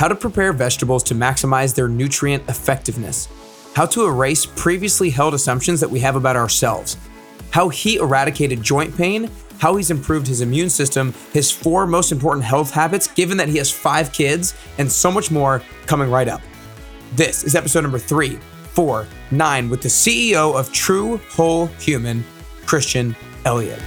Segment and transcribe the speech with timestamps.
[0.00, 3.28] how to prepare vegetables to maximize their nutrient effectiveness,
[3.74, 6.96] how to erase previously held assumptions that we have about ourselves,
[7.50, 12.42] how he eradicated joint pain, how he's improved his immune system, his four most important
[12.42, 16.40] health habits, given that he has five kids, and so much more coming right up.
[17.12, 18.38] This is episode number three,
[18.72, 22.24] four, nine with the CEO of True Whole Human,
[22.64, 23.14] Christian
[23.44, 23.82] Elliott.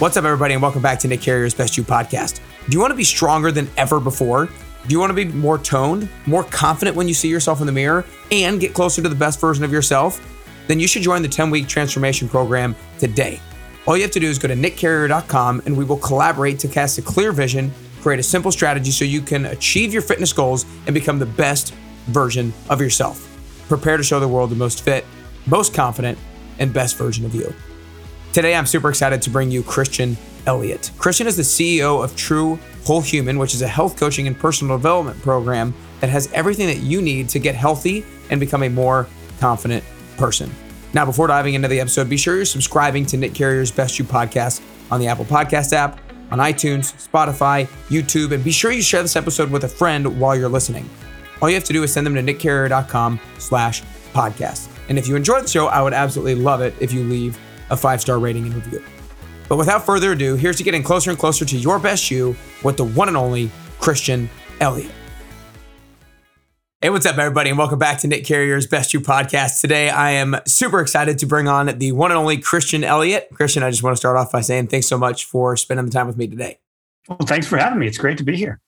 [0.00, 2.40] What's up, everybody, and welcome back to Nick Carrier's Best You podcast.
[2.66, 4.46] Do you want to be stronger than ever before?
[4.46, 7.72] Do you want to be more toned, more confident when you see yourself in the
[7.72, 10.18] mirror, and get closer to the best version of yourself?
[10.68, 13.42] Then you should join the 10 week transformation program today.
[13.84, 16.96] All you have to do is go to nickcarrier.com and we will collaborate to cast
[16.96, 17.70] a clear vision,
[18.00, 21.74] create a simple strategy so you can achieve your fitness goals and become the best
[22.06, 23.28] version of yourself.
[23.68, 25.04] Prepare to show the world the most fit,
[25.44, 26.16] most confident,
[26.58, 27.54] and best version of you.
[28.32, 30.16] Today, I'm super excited to bring you Christian
[30.46, 30.92] Elliott.
[30.98, 34.76] Christian is the CEO of True Whole Human, which is a health coaching and personal
[34.76, 39.08] development program that has everything that you need to get healthy and become a more
[39.40, 39.82] confident
[40.16, 40.48] person.
[40.94, 44.04] Now, before diving into the episode, be sure you're subscribing to Nick Carrier's Best You
[44.04, 44.60] podcast
[44.92, 46.00] on the Apple Podcast app,
[46.30, 50.36] on iTunes, Spotify, YouTube, and be sure you share this episode with a friend while
[50.36, 50.88] you're listening.
[51.42, 54.68] All you have to do is send them to nickcarrier.com slash podcast.
[54.88, 57.36] And if you enjoy the show, I would absolutely love it if you leave
[57.70, 58.82] a five star rating and review.
[59.48, 62.76] But without further ado, here's to getting closer and closer to your best you with
[62.76, 64.92] the one and only Christian Elliott.
[66.82, 69.60] Hey, what's up, everybody, and welcome back to Nick Carrier's Best You podcast.
[69.60, 73.28] Today, I am super excited to bring on the one and only Christian Elliott.
[73.34, 75.92] Christian, I just want to start off by saying thanks so much for spending the
[75.92, 76.58] time with me today.
[77.06, 77.86] Well, thanks for having me.
[77.86, 78.60] It's great to be here.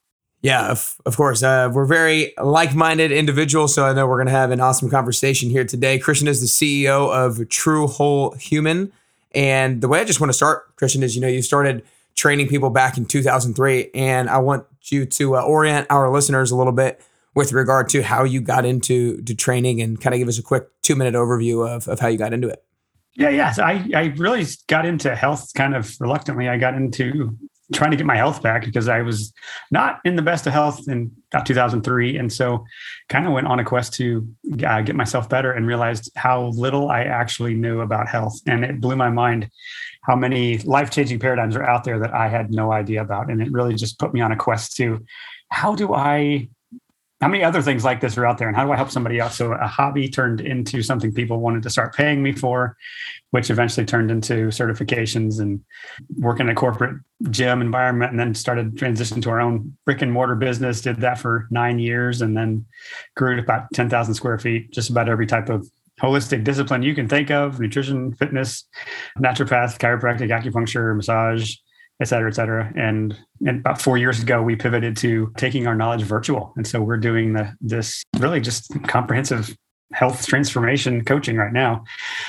[0.42, 1.42] Yeah, of, of course.
[1.44, 4.90] Uh, we're very like minded individuals, so I know we're going to have an awesome
[4.90, 6.00] conversation here today.
[6.00, 8.92] Christian is the CEO of True Whole Human.
[9.34, 11.84] And the way I just want to start, Christian, is you know, you started
[12.16, 13.90] training people back in 2003.
[13.94, 17.00] And I want you to uh, orient our listeners a little bit
[17.34, 20.42] with regard to how you got into to training and kind of give us a
[20.42, 22.64] quick two minute overview of, of how you got into it.
[23.14, 23.52] Yeah, yeah.
[23.52, 26.48] So I, I really got into health kind of reluctantly.
[26.48, 27.36] I got into
[27.72, 29.32] trying to get my health back because I was
[29.70, 31.10] not in the best of health in
[31.44, 32.16] 2003.
[32.16, 32.64] And so
[33.08, 34.28] kind of went on a quest to
[34.66, 38.38] uh, get myself better and realized how little I actually knew about health.
[38.46, 39.48] And it blew my mind
[40.02, 43.30] how many life changing paradigms are out there that I had no idea about.
[43.30, 45.04] And it really just put me on a quest to
[45.48, 46.48] how do I
[47.22, 49.20] how many other things like this are out there and how do I help somebody
[49.20, 49.36] else?
[49.36, 52.76] So a hobby turned into something people wanted to start paying me for,
[53.30, 55.60] which eventually turned into certifications and
[56.18, 57.00] working in a corporate
[57.30, 61.16] gym environment and then started transition to our own brick and mortar business, did that
[61.16, 62.66] for nine years and then
[63.14, 65.70] grew to about 10,000 square feet, just about every type of
[66.02, 68.64] holistic discipline you can think of, nutrition, fitness,
[69.16, 71.54] naturopath, chiropractic, acupuncture, massage,
[72.00, 72.72] et cetera, et cetera.
[72.76, 73.16] And,
[73.46, 76.52] and about four years ago, we pivoted to taking our knowledge virtual.
[76.56, 79.56] And so we're doing the, this really just comprehensive
[79.92, 81.84] health transformation coaching right now.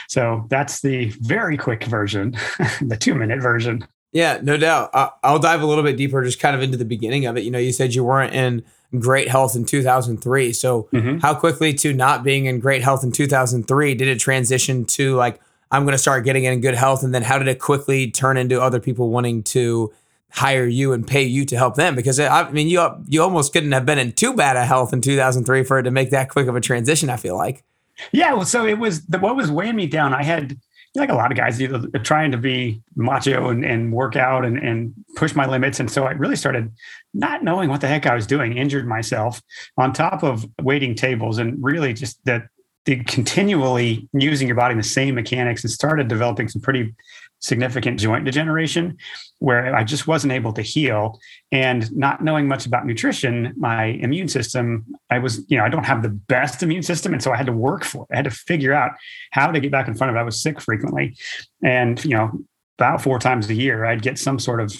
[0.09, 2.31] So that's the very quick version,
[2.81, 3.87] the two minute version.
[4.11, 4.91] Yeah, no doubt.
[5.23, 7.43] I'll dive a little bit deeper, just kind of into the beginning of it.
[7.43, 8.63] You know, you said you weren't in
[8.99, 10.53] great health in 2003.
[10.53, 11.17] So, mm-hmm.
[11.17, 15.39] how quickly to not being in great health in 2003 did it transition to like,
[15.73, 17.03] I'm going to start getting in good health.
[17.03, 19.91] And then how did it quickly turn into other people wanting to
[20.29, 21.95] hire you and pay you to help them?
[21.95, 25.01] Because I mean, you you almost couldn't have been in too bad a health in
[25.01, 27.09] 2003 for it to make that quick of a transition.
[27.09, 27.63] I feel like.
[28.11, 28.33] Yeah.
[28.33, 30.13] Well, so it was the, what was weighing me down.
[30.13, 30.57] I had
[30.95, 31.59] like a lot of guys
[32.03, 35.79] trying to be macho and, and work out and, and push my limits.
[35.79, 36.71] And so I really started
[37.15, 39.41] not knowing what the heck I was doing, injured myself
[39.77, 42.47] on top of waiting tables and really just that
[42.85, 46.93] the continually using your body in the same mechanics and started developing some pretty
[47.39, 48.97] significant joint degeneration
[49.39, 51.19] where I just wasn't able to heal.
[51.51, 55.83] And not knowing much about nutrition, my immune system, I was, you know, I don't
[55.83, 57.13] have the best immune system.
[57.13, 58.13] And so I had to work for it.
[58.13, 58.91] I had to figure out
[59.31, 60.19] how to get back in front of it.
[60.19, 61.17] I was sick frequently.
[61.61, 62.31] And, you know,
[62.79, 64.73] about four times a year, I'd get some sort of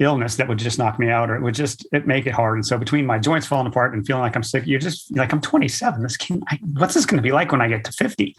[0.00, 2.56] illness that would just knock me out or it would just it make it hard.
[2.56, 5.32] And so between my joints falling apart and feeling like i'm sick you're just like
[5.32, 7.92] i'm 27 this can I, what's this going to be like when i get to
[7.92, 8.34] 50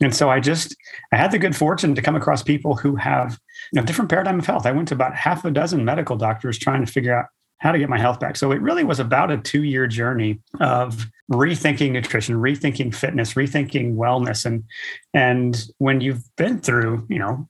[0.00, 0.76] and so i just
[1.12, 3.38] i had the good fortune to come across people who have
[3.72, 4.66] you know different paradigm of health.
[4.66, 7.26] I went to about half a dozen medical doctors trying to figure out
[7.58, 8.36] how to get my health back.
[8.36, 13.96] So it really was about a two year journey of rethinking nutrition rethinking fitness rethinking
[13.96, 14.46] wellness.
[14.46, 14.64] And
[15.14, 17.48] and when you've been through you know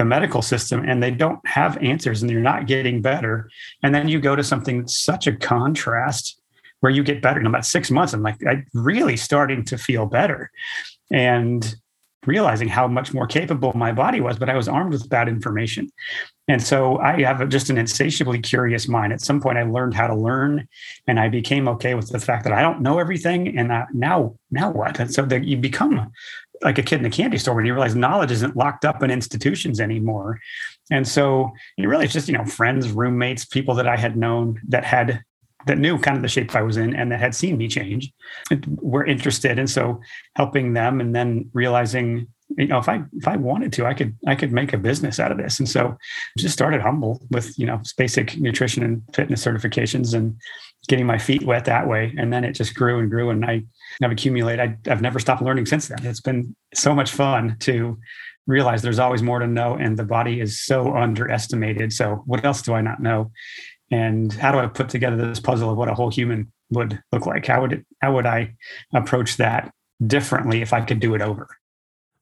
[0.00, 3.50] the medical system and they don't have answers and you're not getting better.
[3.82, 6.40] And then you go to something such a contrast
[6.80, 7.38] where you get better.
[7.38, 10.50] In about six months, I'm like, I'm really starting to feel better.
[11.10, 11.74] And
[12.26, 15.90] realizing how much more capable my body was, but I was armed with bad information.
[16.48, 19.12] And so I have just an insatiably curious mind.
[19.12, 20.66] At some point, I learned how to learn,
[21.06, 23.58] and I became okay with the fact that I don't know everything.
[23.58, 24.98] And now, now what?
[24.98, 26.10] And so that you become
[26.62, 29.10] like a kid in a candy store when you realize knowledge isn't locked up in
[29.10, 30.40] institutions anymore.
[30.90, 34.60] And so you really it's just, you know, friends, roommates, people that I had known
[34.68, 35.22] that had
[35.66, 38.12] that knew kind of the shape I was in and that had seen me change
[38.80, 39.58] were interested.
[39.58, 40.00] And so
[40.34, 44.16] helping them and then realizing, you know, if I if I wanted to, I could
[44.26, 45.58] I could make a business out of this.
[45.58, 45.96] And so
[46.38, 50.36] just started humble with, you know, basic nutrition and fitness certifications and
[50.88, 52.14] getting my feet wet that way.
[52.18, 53.30] And then it just grew and grew.
[53.30, 53.62] And I
[54.02, 54.60] have accumulated.
[54.60, 56.04] I, I've never stopped learning since then.
[56.04, 57.98] It's been so much fun to
[58.46, 61.92] realize there's always more to know and the body is so underestimated.
[61.92, 63.30] So what else do I not know?
[63.90, 67.26] and how do I put together this puzzle of what a whole human would look
[67.26, 67.46] like?
[67.46, 68.54] How would it, how would I
[68.94, 69.72] approach that
[70.04, 71.48] differently if I could do it over?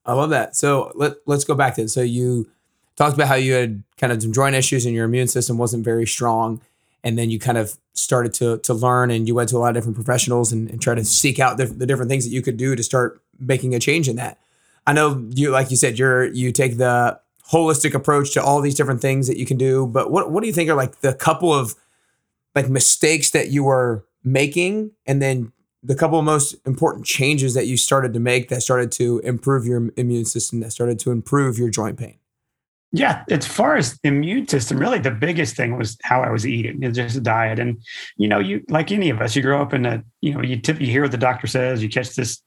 [0.09, 0.55] I love that.
[0.55, 1.89] So let, let's go back to it.
[1.89, 2.49] So you
[2.95, 5.85] talked about how you had kind of some joint issues and your immune system wasn't
[5.85, 6.61] very strong.
[7.03, 9.69] And then you kind of started to, to learn and you went to a lot
[9.69, 12.41] of different professionals and, and try to seek out the, the different things that you
[12.41, 14.37] could do to start making a change in that.
[14.85, 17.19] I know you, like you said, you're, you take the
[17.51, 19.87] holistic approach to all these different things that you can do.
[19.87, 21.75] But what what do you think are like the couple of
[22.55, 27.67] like mistakes that you were making, and then the couple of most important changes that
[27.67, 31.57] you started to make that started to improve your immune system, that started to improve
[31.57, 32.17] your joint pain?
[32.91, 36.81] Yeah, as far as immune system, really the biggest thing was how I was eating.
[36.81, 37.79] It's just a diet, and
[38.17, 40.59] you know, you like any of us, you grow up in a, you know, you
[40.65, 42.41] you hear what the doctor says, you catch this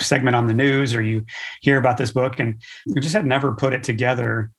[0.00, 1.24] segment on the news or you
[1.60, 4.50] hear about this book and you just had never put it together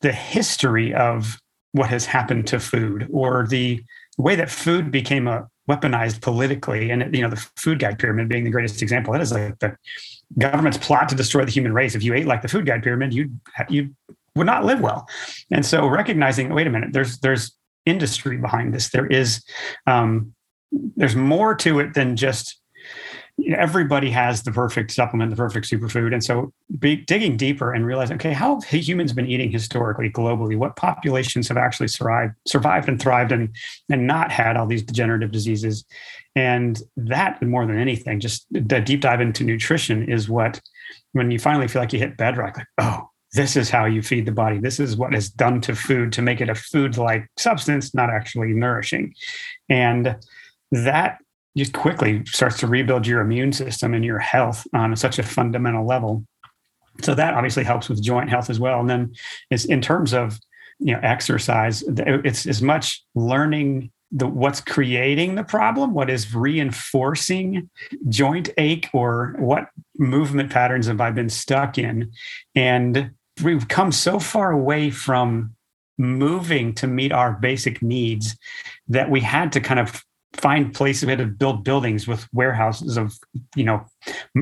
[0.00, 1.38] the history of
[1.72, 3.82] what has happened to food or the
[4.16, 6.90] way that food became a weaponized politically.
[6.90, 9.76] And you know the food guide pyramid being the greatest example that is like the
[10.38, 11.94] government's plot to destroy the human race.
[11.94, 13.30] If you ate like the food guide pyramid you
[13.68, 13.94] you
[14.34, 15.08] would not live well.
[15.50, 17.52] And so recognizing wait a minute there's there's
[17.86, 18.90] industry behind this.
[18.90, 19.44] There is
[19.86, 20.34] um,
[20.72, 22.60] there's more to it than just
[23.38, 26.12] you know, everybody has the perfect supplement, the perfect superfood.
[26.12, 30.56] And so be, digging deeper and realizing, okay, how have humans been eating historically, globally?
[30.56, 33.54] What populations have actually survived, survived and thrived and,
[33.88, 35.84] and not had all these degenerative diseases?
[36.34, 40.60] And that more than anything, just the deep dive into nutrition is what,
[41.12, 44.26] when you finally feel like you hit bedrock, like, oh, this is how you feed
[44.26, 44.58] the body.
[44.58, 48.10] This is what is done to food to make it a food like substance, not
[48.10, 49.14] actually nourishing.
[49.68, 50.16] And
[50.72, 51.18] that
[51.58, 55.86] just quickly starts to rebuild your immune system and your health on such a fundamental
[55.86, 56.24] level.
[57.02, 58.80] So that obviously helps with joint health as well.
[58.80, 59.14] And then
[59.50, 60.38] it's in terms of
[60.78, 67.68] you know exercise, it's as much learning the what's creating the problem, what is reinforcing
[68.08, 69.68] joint ache, or what
[69.98, 72.10] movement patterns have I been stuck in,
[72.54, 73.10] and
[73.42, 75.54] we've come so far away from
[75.98, 78.36] moving to meet our basic needs
[78.88, 80.04] that we had to kind of
[80.38, 83.12] find places we had to build buildings with warehouses of
[83.56, 83.84] you know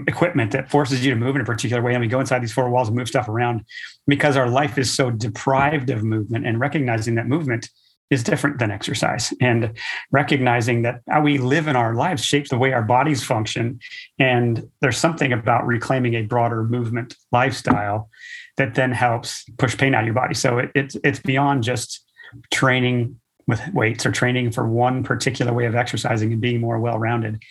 [0.06, 2.52] equipment that forces you to move in a particular way and we go inside these
[2.52, 3.64] four walls and move stuff around.
[4.06, 7.68] Because our life is so deprived of movement and recognizing that movement
[8.08, 9.76] is different than exercise and
[10.12, 13.80] recognizing that how we live in our lives shapes the way our bodies function
[14.20, 18.08] and there's something about reclaiming a broader movement lifestyle
[18.56, 20.34] that then helps push pain out of your body.
[20.34, 22.04] So it, it's it's beyond just
[22.52, 27.42] training with weights or training for one particular way of exercising and being more well-rounded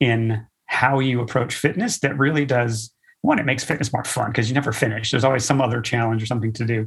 [0.00, 4.48] in how you approach fitness that really does one it makes fitness more fun because
[4.50, 5.10] you never finish.
[5.10, 6.86] There's always some other challenge or something to do.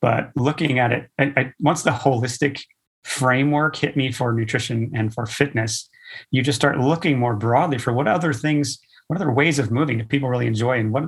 [0.00, 2.62] But looking at it I, I, once the holistic
[3.04, 5.88] framework hit me for nutrition and for fitness
[6.30, 9.98] you just start looking more broadly for what other things what other ways of moving
[9.98, 11.04] do people really enjoy and what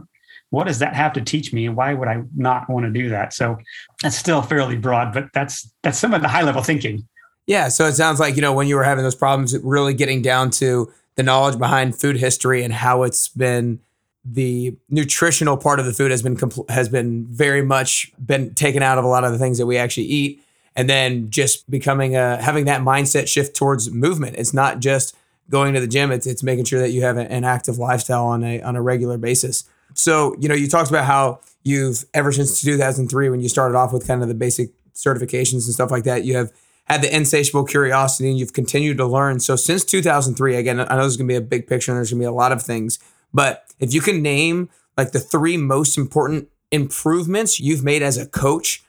[0.52, 1.64] what does that have to teach me?
[1.66, 3.32] And why would i not want to do that?
[3.32, 3.56] So
[4.02, 7.08] that's still fairly broad but that's that's some of the high level thinking.
[7.46, 10.20] Yeah so it sounds like you know when you were having those problems really getting
[10.22, 13.80] down to the knowledge behind food history and how it's been
[14.24, 18.82] the nutritional part of the food has been compl- has been very much been taken
[18.82, 20.42] out of a lot of the things that we actually eat
[20.76, 24.36] and then just becoming a having that mindset shift towards movement.
[24.36, 25.16] It's not just
[25.50, 28.44] going to the gym it's it's making sure that you have an active lifestyle on
[28.44, 32.60] a on a regular basis so, you know, you talked about how you've ever since
[32.60, 36.24] 2003 when you started off with kind of the basic certifications and stuff like that,
[36.24, 36.52] you have
[36.84, 39.40] had the insatiable curiosity and you've continued to learn.
[39.40, 42.10] So since 2003, again, I know there's going to be a big picture and there's
[42.10, 42.98] going to be a lot of things,
[43.32, 48.26] but if you can name like the three most important improvements you've made as a
[48.26, 48.84] coach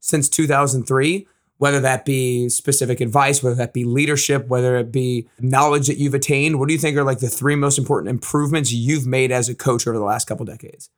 [0.00, 1.26] since 2003,
[1.58, 6.14] whether that be specific advice, whether that be leadership, whether it be knowledge that you've
[6.14, 6.58] attained?
[6.58, 9.54] What do you think are like the three most important improvements you've made as a
[9.54, 10.90] coach over the last couple decades?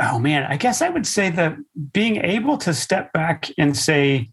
[0.00, 1.56] oh man, I guess I would say that
[1.92, 4.30] being able to step back and say,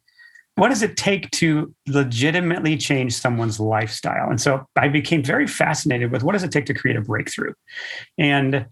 [0.55, 4.29] what does it take to legitimately change someone's lifestyle?
[4.29, 7.53] And so I became very fascinated with what does it take to create a breakthrough?
[8.17, 8.65] And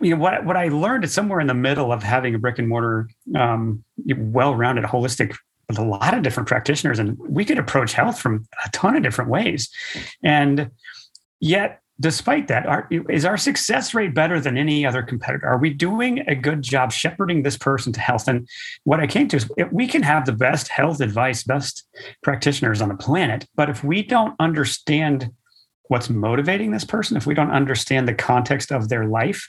[0.00, 2.58] you know what what I learned is somewhere in the middle of having a brick
[2.58, 3.84] and mortar, um,
[4.16, 5.36] well-rounded, holistic
[5.68, 9.02] with a lot of different practitioners, and we could approach health from a ton of
[9.02, 9.68] different ways,
[10.22, 10.70] and
[11.40, 15.46] yet despite that, our, is our success rate better than any other competitor?
[15.46, 18.26] Are we doing a good job shepherding this person to health?
[18.26, 18.48] And
[18.84, 21.84] what I came to is we can have the best health advice, best
[22.22, 25.30] practitioners on the planet, but if we don't understand
[25.88, 29.48] what's motivating this person, if we don't understand the context of their life,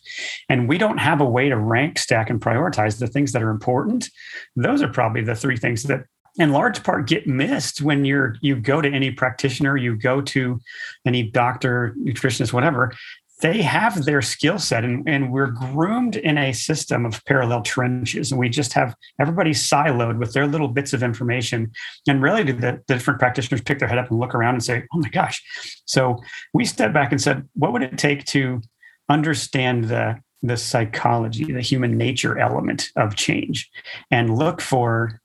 [0.49, 3.49] and we don't have a way to rank, stack, and prioritize the things that are
[3.49, 4.09] important,
[4.55, 6.05] those are probably the three things that
[6.37, 10.59] in large part get missed when you're you go to any practitioner you go to
[11.05, 12.93] any doctor nutritionist whatever
[13.41, 18.31] they have their skill set and, and we're groomed in a system of parallel trenches.
[18.31, 21.71] And we just have everybody siloed with their little bits of information.
[22.07, 24.83] And really the, the different practitioners pick their head up and look around and say
[24.93, 25.43] oh my gosh.
[25.85, 26.17] So
[26.53, 28.61] we stepped back and said what would it take to
[29.09, 33.69] understand the the psychology the human nature element of change
[34.11, 35.21] and look for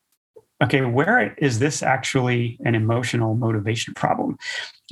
[0.62, 4.36] okay, where is this actually an emotional motivation problem?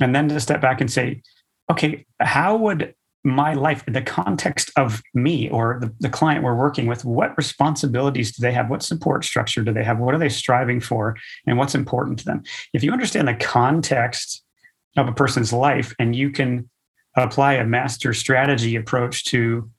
[0.01, 1.21] And then to step back and say,
[1.69, 6.87] okay, how would my life the context of me or the, the client we're working
[6.87, 8.69] with what responsibilities do they have?
[8.69, 9.99] What support structure do they have?
[9.99, 11.17] What are they striving for?
[11.45, 12.43] And what's important to them?
[12.73, 14.43] If you understand the context
[14.97, 16.69] of a person's life and you can
[17.15, 19.69] apply a master strategy approach to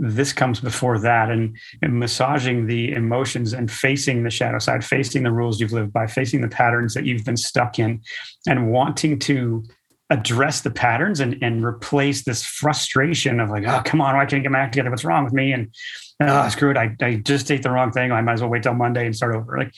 [0.00, 5.24] this comes before that and, and, massaging the emotions and facing the shadow side facing
[5.24, 8.00] the rules you've lived by facing the patterns that you've been stuck in
[8.46, 9.64] and wanting to
[10.10, 14.40] address the patterns and, and replace this frustration of like oh come on why can't
[14.40, 14.90] I get my act together?
[14.90, 15.52] What's wrong with me?
[15.52, 15.74] And
[16.20, 16.76] oh screw it.
[16.76, 18.12] I, I just ate the wrong thing.
[18.12, 19.58] I might as well wait till monday and start over.
[19.58, 19.72] Like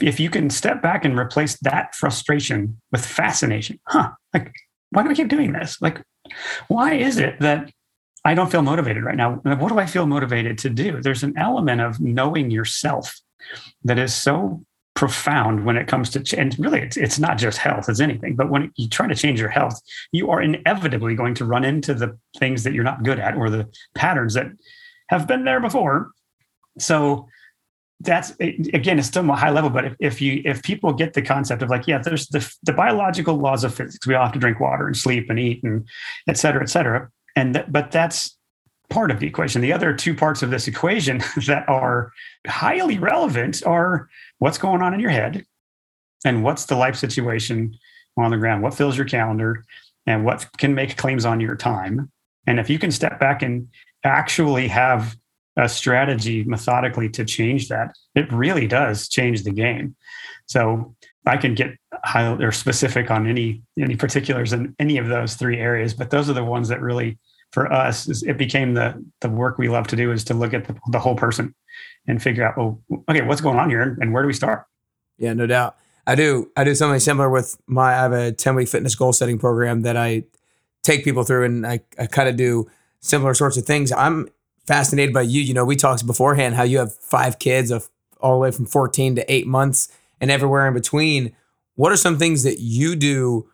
[0.00, 4.52] if you can step back and replace that frustration with fascination huh like
[4.90, 5.80] why do we keep doing this?
[5.80, 6.02] Like
[6.68, 7.70] why is it that
[8.26, 9.36] I don't feel motivated right now.
[9.44, 11.00] What do I feel motivated to do?
[11.00, 13.14] There's an element of knowing yourself
[13.84, 14.65] that is so
[14.96, 18.48] profound when it comes to and really it's, it's not just health it's anything but
[18.48, 19.78] when you try to change your health
[20.10, 23.50] you are inevitably going to run into the things that you're not good at or
[23.50, 24.46] the patterns that
[25.08, 26.10] have been there before
[26.78, 27.28] so
[28.00, 31.22] that's again it's still a high level but if, if you if people get the
[31.22, 34.38] concept of like yeah there's the, the biological laws of physics we all have to
[34.38, 35.86] drink water and sleep and eat and
[36.26, 38.36] et cetera et cetera and th- but that's
[38.88, 39.60] part of the equation.
[39.60, 42.12] The other two parts of this equation that are
[42.46, 45.44] highly relevant are what's going on in your head
[46.24, 47.76] and what's the life situation
[48.16, 49.64] on the ground, what fills your calendar,
[50.06, 52.10] and what can make claims on your time.
[52.46, 53.68] And if you can step back and
[54.04, 55.16] actually have
[55.56, 59.96] a strategy methodically to change that, it really does change the game.
[60.46, 60.94] So
[61.26, 65.58] I can get high or specific on any any particulars in any of those three
[65.58, 67.18] areas, but those are the ones that really
[67.52, 70.66] for us it became the the work we love to do is to look at
[70.66, 71.54] the, the whole person
[72.06, 74.66] and figure out oh okay what's going on here and where do we start?
[75.18, 75.76] Yeah no doubt.
[76.06, 79.12] I do i do something similar with my i have a 10 week fitness goal
[79.12, 80.24] setting program that i
[80.82, 82.68] take people through and i, I kind of do
[83.06, 83.92] similar sorts of things.
[83.92, 84.28] I'm
[84.66, 85.40] fascinated by you.
[85.40, 87.88] You know we talked beforehand how you have five kids of
[88.20, 89.88] all the way from 14 to 8 months
[90.20, 91.34] and everywhere in between.
[91.74, 93.48] What are some things that you do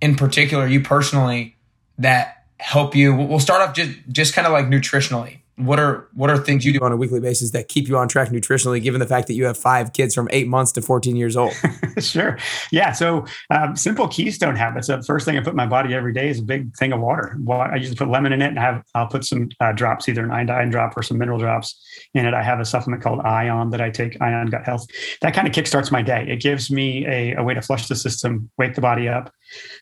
[0.00, 1.56] in particular you personally
[1.98, 3.14] that help you?
[3.14, 5.41] We'll start off just just kind of like nutritionally.
[5.56, 8.08] What are what are things you do on a weekly basis that keep you on
[8.08, 11.14] track nutritionally, given the fact that you have five kids from eight months to 14
[11.14, 11.52] years old?
[11.98, 12.38] sure.
[12.70, 12.92] Yeah.
[12.92, 14.86] So um, simple keystone habits.
[14.86, 17.00] The first thing I put in my body every day is a big thing of
[17.00, 17.36] water.
[17.50, 20.30] I usually put lemon in it and have I'll put some uh, drops, either an
[20.30, 21.78] iodine drop or some mineral drops
[22.14, 22.34] in it.
[22.34, 24.86] I have a supplement called Ion that I take, Ion Gut Health.
[25.20, 26.26] That kind of kickstarts my day.
[26.28, 29.32] It gives me a, a way to flush the system, wake the body up.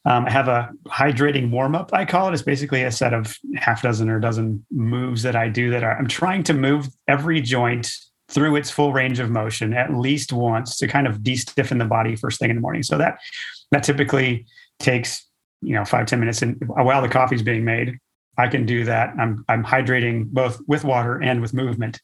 [0.05, 2.33] Um, I have a hydrating warm up, I call it.
[2.33, 5.83] It's basically a set of half dozen or a dozen moves that I do that
[5.83, 7.93] are, I'm trying to move every joint
[8.29, 12.15] through its full range of motion at least once to kind of de-stiffen the body
[12.15, 12.83] first thing in the morning.
[12.83, 13.19] So that
[13.73, 14.47] that typically
[14.79, 15.27] takes
[15.62, 17.99] you know five ten minutes, and while the coffee's being made,
[18.39, 19.15] I can do that.
[19.19, 22.00] I'm I'm hydrating both with water and with movement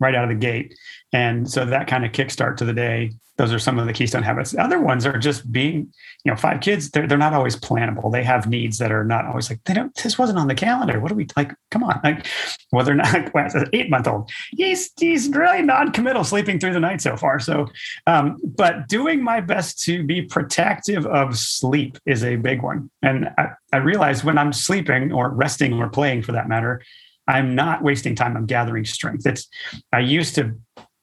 [0.00, 0.74] right out of the gate,
[1.12, 4.22] and so that kind of kickstart to the day those are some of the keystone
[4.22, 4.50] habits.
[4.50, 5.90] The other ones are just being,
[6.24, 8.12] you know, five kids, they're, they're not always plannable.
[8.12, 11.00] They have needs that are not always like, they don't, this wasn't on the calendar.
[11.00, 11.54] What do we like?
[11.70, 11.98] Come on.
[12.04, 12.26] Like,
[12.68, 14.30] whether they're not, well, eight month old.
[14.50, 17.40] He's, he's really non committal sleeping through the night so far.
[17.40, 17.66] So,
[18.06, 22.90] um, but doing my best to be protective of sleep is a big one.
[23.00, 26.82] And I, I realize when I'm sleeping or resting or playing for that matter,
[27.30, 28.36] I'm not wasting time.
[28.36, 29.26] I'm gathering strength.
[29.26, 29.48] It's
[29.92, 30.54] I used to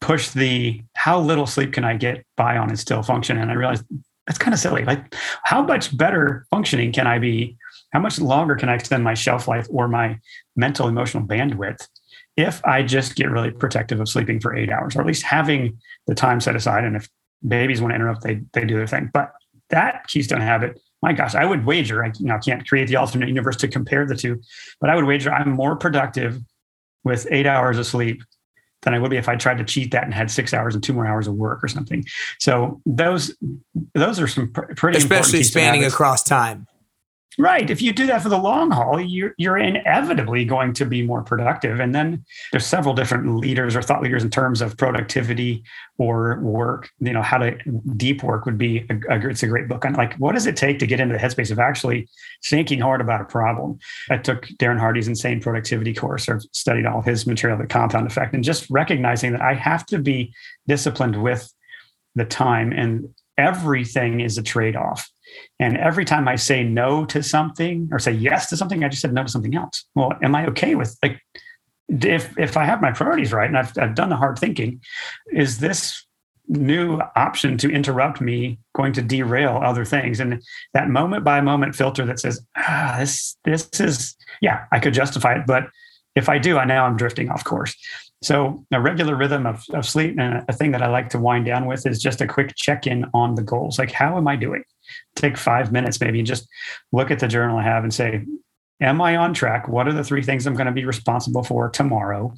[0.02, 3.54] push the how little sleep can I get by on and still function, and I
[3.54, 3.86] realized
[4.26, 4.84] that's kind of silly.
[4.84, 7.56] Like, how much better functioning can I be?
[7.94, 10.20] How much longer can I extend my shelf life or my
[10.58, 11.88] mental emotional bandwidth
[12.36, 15.80] if I just get really protective of sleeping for eight hours, or at least having
[16.08, 16.84] the time set aside?
[16.84, 17.08] And if
[17.48, 19.10] babies want to interrupt, they they do their thing.
[19.14, 19.32] But
[19.70, 23.30] that keystone habit my gosh, I would wager, I you know, can't create the alternate
[23.30, 24.42] universe to compare the two,
[24.82, 26.42] but I would wager I'm more productive
[27.04, 28.24] with eight hours of sleep
[28.82, 30.84] than I would be if I tried to cheat that and had six hours and
[30.84, 32.06] two more hours of work or something.
[32.40, 33.36] So those
[33.94, 36.68] those are some pr- pretty especially spanning across time.
[37.40, 37.70] Right.
[37.70, 41.22] If you do that for the long haul, you're, you're inevitably going to be more
[41.22, 41.80] productive.
[41.80, 45.64] And then there's several different leaders or thought leaders in terms of productivity
[46.00, 46.90] or work.
[47.00, 47.56] You know, how to
[47.96, 50.56] deep work would be a, a, it's a great book on like what does it
[50.56, 52.10] take to get into the headspace of actually
[52.44, 53.78] thinking hard about a problem.
[54.10, 58.34] I took Darren Hardy's insane productivity course or studied all his material, the compound effect,
[58.34, 60.34] and just recognizing that I have to be
[60.68, 61.54] disciplined with
[62.16, 65.08] the time and everything is a trade-off
[65.60, 69.02] and every time I say no to something or say yes to something, I just
[69.02, 69.86] said no to something else.
[69.96, 71.22] Well, am I okay with like
[71.90, 74.82] if if I have my priorities right and I've I've done the hard thinking,
[75.32, 76.06] is this
[76.50, 80.20] new option to interrupt me going to derail other things?
[80.20, 80.42] And
[80.74, 85.36] that moment by moment filter that says, ah, this this is yeah, I could justify
[85.36, 85.68] it, but
[86.16, 87.76] if I do, I now I'm drifting off course.
[88.24, 91.46] So a regular rhythm of, of sleep and a thing that I like to wind
[91.46, 93.78] down with is just a quick check-in on the goals.
[93.78, 94.64] Like, how am I doing?
[95.16, 96.48] Take five minutes maybe and just
[96.92, 98.24] look at the journal I have and say,
[98.80, 99.68] Am I on track?
[99.68, 102.32] What are the three things I'm going to be responsible for tomorrow?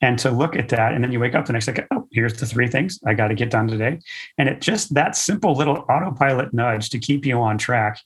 [0.00, 0.94] And to look at that.
[0.94, 3.28] And then you wake up the next day, oh, here's the three things I got
[3.28, 3.98] to get done today.
[4.38, 8.00] And it just that simple little autopilot nudge to keep you on track,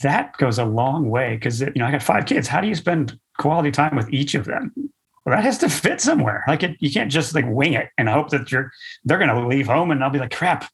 [0.00, 1.38] that goes a long way.
[1.38, 2.48] Cause, you know, I got five kids.
[2.48, 4.72] How do you spend quality time with each of them?
[5.24, 6.42] Well, that has to fit somewhere.
[6.48, 8.72] Like it, you can't just like wing it and hope that you're
[9.04, 10.68] they're going to leave home and I'll be like, crap,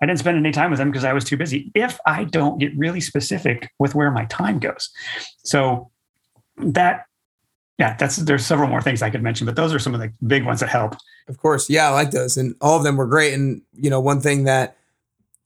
[0.00, 1.70] I didn't spend any time with them because I was too busy.
[1.74, 4.90] If I don't get really specific with where my time goes.
[5.44, 5.90] So
[6.56, 7.06] that
[7.78, 10.12] yeah, that's there's several more things I could mention, but those are some of the
[10.26, 10.96] big ones that help.
[11.28, 11.70] Of course.
[11.70, 12.36] Yeah, I like those.
[12.36, 13.32] And all of them were great.
[13.32, 14.76] And you know, one thing that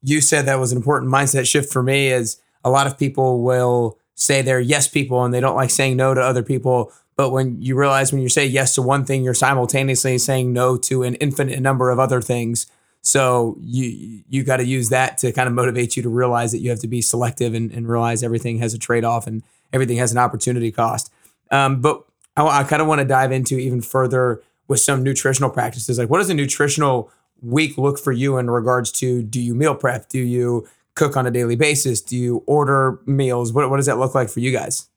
[0.02, 3.42] you said that was an important mindset shift for me is a lot of people
[3.42, 6.92] will say they're yes people and they don't like saying no to other people.
[7.16, 10.76] But when you realize when you say yes to one thing, you're simultaneously saying no
[10.78, 12.66] to an infinite number of other things.
[13.04, 16.60] So you you got to use that to kind of motivate you to realize that
[16.60, 19.42] you have to be selective and, and realize everything has a trade off and
[19.74, 21.12] everything has an opportunity cost.
[21.50, 22.02] Um, but
[22.34, 25.98] I, I kind of want to dive into even further with some nutritional practices.
[25.98, 27.10] Like, what does a nutritional
[27.42, 30.08] week look for you in regards to do you meal prep?
[30.08, 32.00] Do you cook on a daily basis?
[32.00, 33.52] Do you order meals?
[33.52, 34.88] What, what does that look like for you guys?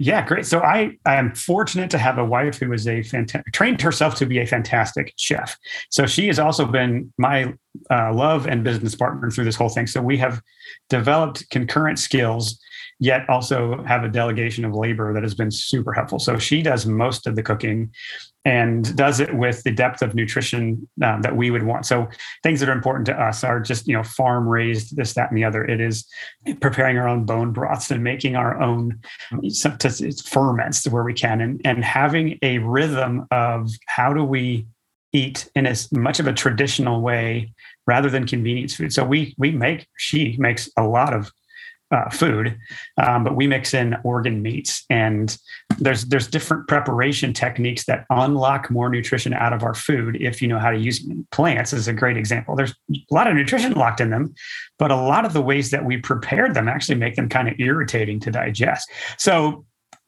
[0.00, 0.46] Yeah, great.
[0.46, 4.14] So I, I am fortunate to have a wife who is a fantastic, trained herself
[4.16, 5.58] to be a fantastic chef.
[5.90, 7.52] So she has also been my
[7.90, 9.88] uh, love and business partner through this whole thing.
[9.88, 10.40] So we have
[10.88, 12.60] developed concurrent skills
[13.00, 16.18] yet also have a delegation of labor that has been super helpful.
[16.18, 17.92] So she does most of the cooking
[18.48, 21.84] and does it with the depth of nutrition um, that we would want.
[21.84, 22.08] So
[22.42, 25.36] things that are important to us are just, you know, farm raised, this, that, and
[25.36, 25.66] the other.
[25.66, 26.06] It is
[26.58, 29.00] preparing our own bone broths and making our own
[29.42, 34.66] it's ferments where we can and, and having a rhythm of how do we
[35.12, 37.52] eat in as much of a traditional way
[37.86, 38.94] rather than convenience food.
[38.94, 41.30] So we we make she makes a lot of
[41.90, 42.58] uh, food,
[43.02, 45.38] um, but we mix in organ meats, and
[45.78, 50.48] there's there's different preparation techniques that unlock more nutrition out of our food if you
[50.48, 51.06] know how to use.
[51.30, 52.56] Plants is a great example.
[52.56, 54.34] There's a lot of nutrition locked in them,
[54.78, 57.54] but a lot of the ways that we prepared them actually make them kind of
[57.58, 58.90] irritating to digest.
[59.16, 59.64] So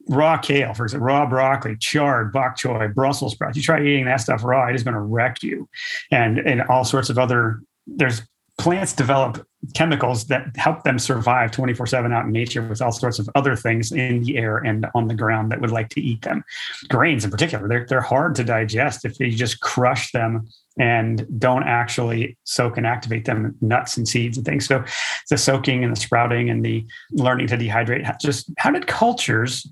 [0.09, 3.57] raw kale, for example, raw broccoli, chard, bok choy, Brussels sprouts.
[3.57, 5.69] You try eating that stuff raw, it is going to wreck you.
[6.11, 8.23] And and all sorts of other there's
[8.61, 13.19] plants develop chemicals that help them survive 24 7 out in nature with all sorts
[13.19, 16.23] of other things in the air and on the ground that would like to eat
[16.23, 16.45] them.
[16.89, 20.47] Grains, in particular, they're, they're hard to digest if you just crush them
[20.79, 24.67] and don't actually soak and activate them, nuts and seeds and things.
[24.67, 24.85] So
[25.29, 29.67] the soaking and the sprouting and the learning to dehydrate, just how did cultures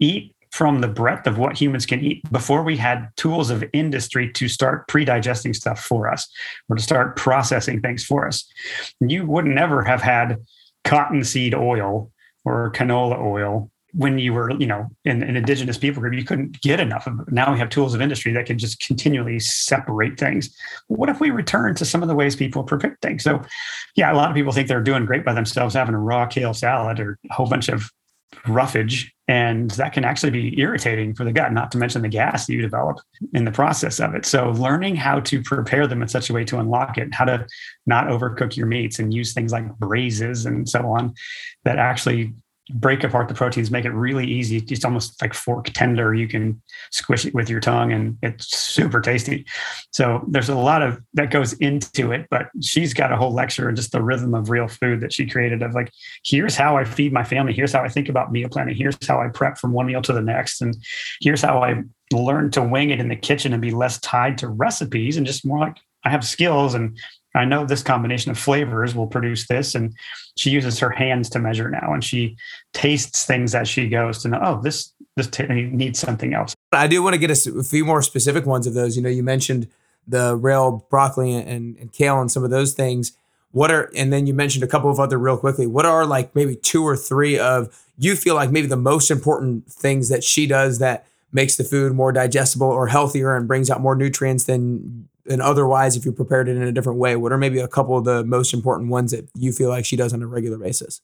[0.00, 4.30] eat from the breadth of what humans can eat before we had tools of industry
[4.32, 6.28] to start pre-digesting stuff for us
[6.68, 8.46] or to start processing things for us.
[9.00, 10.36] You would never have had
[10.84, 12.12] cottonseed oil
[12.44, 16.60] or canola oil when you were, you know, in an indigenous people group, you couldn't
[16.60, 17.32] get enough of it.
[17.32, 20.56] Now we have tools of industry that can just continually separate things.
[20.86, 23.24] What if we return to some of the ways people prepare things?
[23.24, 23.42] So,
[23.96, 26.54] yeah, a lot of people think they're doing great by themselves, having a raw kale
[26.54, 27.90] salad or a whole bunch of
[28.46, 32.48] roughage and that can actually be irritating for the gut not to mention the gas
[32.48, 32.98] you develop
[33.32, 34.26] in the process of it.
[34.26, 37.46] So learning how to prepare them in such a way to unlock it how to
[37.86, 41.14] not overcook your meats and use things like braises and so on
[41.64, 42.34] that actually
[42.72, 44.56] break apart the proteins, make it really easy.
[44.56, 46.14] It's almost like fork tender.
[46.14, 49.44] You can squish it with your tongue and it's super tasty.
[49.92, 53.68] So there's a lot of that goes into it, but she's got a whole lecture
[53.68, 55.90] and just the rhythm of real food that she created of like,
[56.24, 57.52] here's how I feed my family.
[57.52, 58.74] Here's how I think about meal planning.
[58.74, 60.62] Here's how I prep from one meal to the next.
[60.62, 60.74] And
[61.20, 64.48] here's how I learn to wing it in the kitchen and be less tied to
[64.48, 66.98] recipes and just more like I have skills and
[67.34, 69.74] I know this combination of flavors will produce this.
[69.74, 69.94] And
[70.36, 72.36] she uses her hands to measure now, and she
[72.72, 76.54] tastes things as she goes to know, oh, this this t- needs something else.
[76.72, 78.96] I do want to get a, few more specific ones of those.
[78.96, 79.68] You know, you mentioned
[80.08, 83.12] the rail broccoli and, and kale and some of those things.
[83.52, 85.66] What are and then you mentioned a couple of other real quickly.
[85.68, 89.70] What are like maybe two or three of you feel like maybe the most important
[89.70, 93.80] things that she does that makes the food more digestible or healthier and brings out
[93.80, 97.38] more nutrients than and otherwise if you prepared it in a different way what are
[97.38, 100.22] maybe a couple of the most important ones that you feel like she does on
[100.22, 101.00] a regular basis?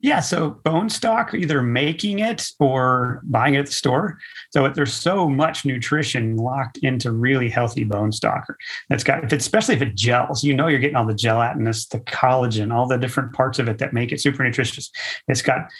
[0.00, 4.18] Yeah so bone stock either making it or buying it at the store.
[4.50, 8.44] So there's so much nutrition locked into really healthy bone stock.
[8.90, 11.86] That's got if it's especially if it gels you know you're getting all the gelatinous
[11.86, 14.90] the collagen all the different parts of it that make it super nutritious.
[15.28, 15.70] It's got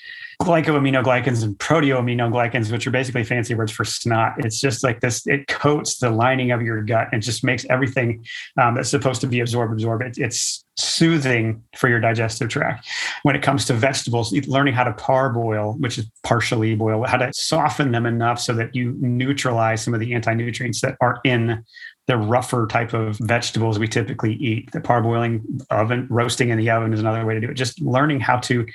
[0.43, 4.35] glycosaminoglycans and proteoaminoglycans, which are basically fancy words for snot.
[4.39, 8.25] It's just like this, it coats the lining of your gut and just makes everything
[8.61, 10.03] um, that's supposed to be absorbed, absorb.
[10.03, 12.87] It, it's soothing for your digestive tract.
[13.23, 17.33] When it comes to vegetables, learning how to parboil, which is partially boil, how to
[17.33, 21.65] soften them enough so that you neutralize some of the anti nutrients that are in
[22.07, 24.71] the rougher type of vegetables we typically eat.
[24.71, 27.55] The parboiling oven, roasting in the oven is another way to do it.
[27.55, 28.67] Just learning how to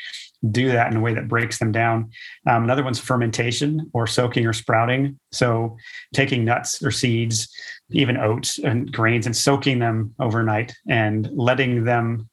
[0.50, 2.10] do that in a way that breaks them down.
[2.48, 5.20] Um, another one's fermentation or soaking or sprouting.
[5.32, 5.78] So
[6.14, 7.48] taking nuts or seeds,
[7.92, 12.30] even oats and grains, and soaking them overnight and letting them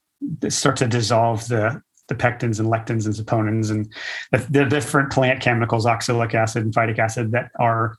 [0.49, 3.93] start to dissolve the the pectins and lectins and saponins and
[4.33, 7.99] the, the different plant chemicals, oxalic acid and phytic acid, that are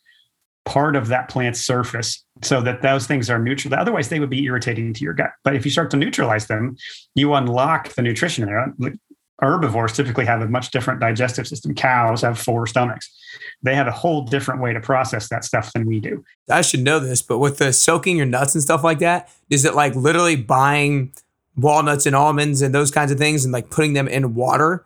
[0.65, 3.73] part of that plant's surface so that those things are neutral.
[3.75, 5.31] Otherwise, they would be irritating to your gut.
[5.43, 6.75] But if you start to neutralize them,
[7.13, 8.73] you unlock the nutrition there
[9.41, 11.73] herbivores typically have a much different digestive system.
[11.73, 13.09] Cows have four stomachs.
[13.61, 16.23] They have a whole different way to process that stuff than we do.
[16.49, 19.65] I should know this, but with the soaking your nuts and stuff like that, is
[19.65, 21.13] it like literally buying
[21.55, 24.85] walnuts and almonds and those kinds of things and like putting them in water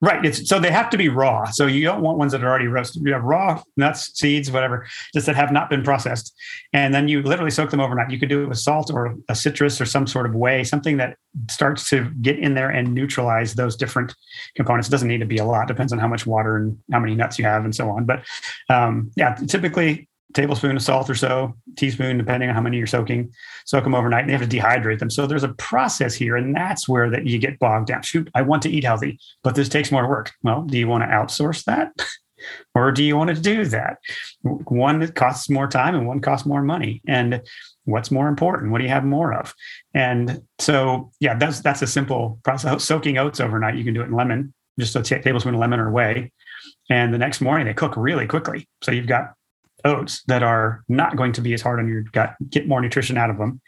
[0.00, 0.24] Right.
[0.24, 1.46] It's so they have to be raw.
[1.46, 3.02] So you don't want ones that are already roasted.
[3.04, 6.32] You have raw nuts, seeds, whatever, just that have not been processed.
[6.72, 8.10] And then you literally soak them overnight.
[8.10, 10.98] You could do it with salt or a citrus or some sort of way, something
[10.98, 11.16] that
[11.50, 14.14] starts to get in there and neutralize those different
[14.54, 14.86] components.
[14.86, 17.16] It doesn't need to be a lot, depends on how much water and how many
[17.16, 18.04] nuts you have and so on.
[18.04, 18.24] But
[18.68, 23.32] um, yeah, typically tablespoon of salt or so, teaspoon, depending on how many you're soaking,
[23.64, 25.10] soak them overnight and they have to dehydrate them.
[25.10, 26.36] So there's a process here.
[26.36, 28.02] And that's where that you get bogged down.
[28.02, 30.32] Shoot, I want to eat healthy, but this takes more work.
[30.42, 31.92] Well, do you want to outsource that?
[32.74, 33.98] or do you want to do that?
[34.42, 37.02] One that costs more time and one costs more money.
[37.06, 37.42] And
[37.84, 38.72] what's more important?
[38.72, 39.54] What do you have more of?
[39.94, 42.72] And so, yeah, that's that's a simple process.
[42.72, 45.60] Oh, soaking oats overnight, you can do it in lemon, just a t- tablespoon of
[45.60, 46.32] lemon or whey.
[46.90, 48.68] And the next morning they cook really quickly.
[48.82, 49.32] So you've got
[49.84, 53.16] oats that are not going to be as hard on your gut, get more nutrition
[53.16, 53.60] out of them.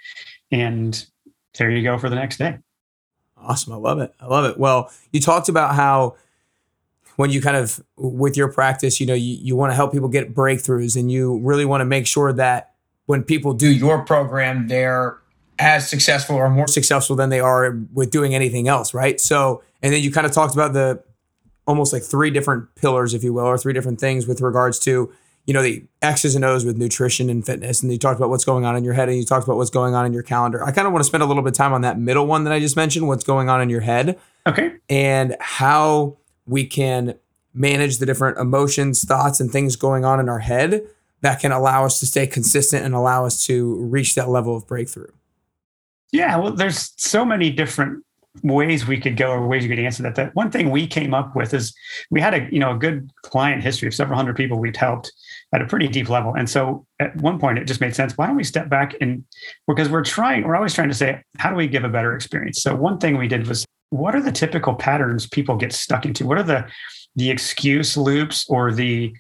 [0.50, 1.04] And
[1.58, 2.58] there you go for the next day.
[3.36, 3.72] Awesome.
[3.72, 4.14] I love it.
[4.20, 4.58] I love it.
[4.58, 6.16] Well, you talked about how
[7.16, 10.08] when you kind of with your practice, you know, you, you want to help people
[10.08, 12.74] get breakthroughs and you really want to make sure that
[13.06, 15.18] when people do your program, they're
[15.58, 19.20] as successful or more successful than they are with doing anything else, right?
[19.20, 21.02] So, and then you kind of talked about the
[21.66, 25.12] almost like three different pillars, if you will, or three different things with regards to
[25.46, 27.83] you know, the X's and O's with nutrition and fitness.
[27.83, 29.70] And you talked about what's going on in your head and you talked about what's
[29.70, 30.64] going on in your calendar.
[30.64, 32.44] I kind of want to spend a little bit of time on that middle one
[32.44, 34.18] that I just mentioned, what's going on in your head.
[34.46, 34.74] Okay.
[34.88, 37.14] And how we can
[37.53, 40.83] manage the different emotions, thoughts, and things going on in our head
[41.22, 44.66] that can allow us to stay consistent and allow us to reach that level of
[44.66, 45.11] breakthrough.
[46.12, 48.05] Yeah, well, there's so many different
[48.42, 50.14] ways we could go or ways you could answer that.
[50.14, 51.74] That one thing we came up with is
[52.10, 55.12] we had a you know a good client history of several hundred people we'd helped
[55.52, 56.34] at a pretty deep level.
[56.34, 58.16] And so at one point it just made sense.
[58.16, 59.24] Why don't we step back and
[59.66, 62.62] because we're trying, we're always trying to say, how do we give a better experience?
[62.62, 66.26] So one thing we did was what are the typical patterns people get stuck into?
[66.26, 66.68] What are the
[67.16, 69.12] the excuse loops or the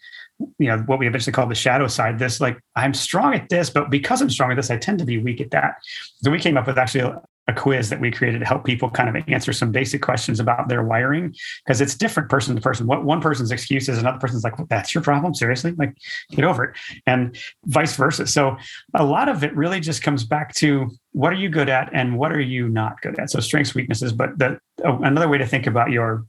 [0.58, 3.68] you know what we eventually call the shadow side this like i'm strong at this
[3.68, 5.74] but because i'm strong at this i tend to be weak at that
[6.22, 7.12] so we came up with actually
[7.48, 10.68] a, quiz that we created to help people kind of answer some basic questions about
[10.68, 12.86] their wiring because it's different person to person.
[12.86, 15.72] What one person's excuse is another person's like, well, "That's your problem, seriously?
[15.72, 15.96] Like,
[16.30, 16.76] get over it,"
[17.06, 18.26] and vice versa.
[18.26, 18.56] So
[18.94, 22.18] a lot of it really just comes back to what are you good at and
[22.18, 23.30] what are you not good at.
[23.30, 24.12] So strengths, weaknesses.
[24.12, 26.24] But the, oh, another way to think about your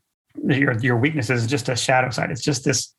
[0.47, 2.31] your your weaknesses is just a shadow side.
[2.31, 2.93] It's just this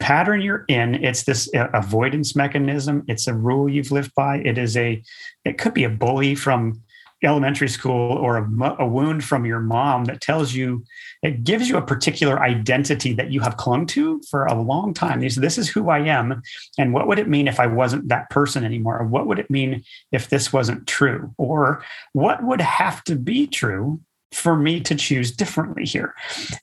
[0.00, 4.56] pattern you're in it's this uh, avoidance mechanism it's a rule you've lived by it
[4.56, 5.02] is a
[5.44, 6.80] it could be a bully from
[7.24, 10.84] elementary school or a, a, wound from your mom that tells you
[11.22, 15.20] it gives you a particular identity that you have clung to for a long time.
[15.20, 16.42] This is who i am
[16.78, 19.02] and what would it mean if i wasn't that person anymore?
[19.04, 21.34] What would it mean if this wasn't true?
[21.38, 24.00] Or what would have to be true
[24.32, 26.14] for me to choose differently here?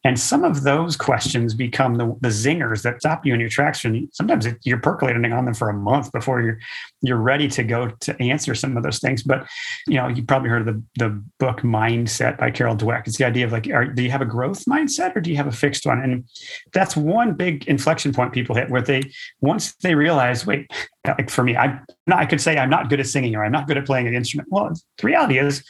[0.04, 3.86] And some of those questions become the, the zingers that stop you in your tracks.
[3.86, 6.60] And sometimes it, you're percolating on them for a month before you're
[7.02, 9.24] you're ready to go to answer some of those things.
[9.24, 9.48] But
[9.88, 13.08] you know, you probably heard of the the book Mindset by Carol Dweck.
[13.08, 15.38] It's the idea of like, are, do you have a growth mindset or do you
[15.38, 16.02] have a fixed one?
[16.02, 16.26] And
[16.74, 19.04] that's one big inflection point people hit where they
[19.42, 20.72] once they realize, wait,
[21.06, 21.80] like for me, I
[22.12, 24.16] I could say I'm not good at singing or I'm not good at playing an
[24.16, 24.50] instrument.
[24.52, 25.64] Well, the reality is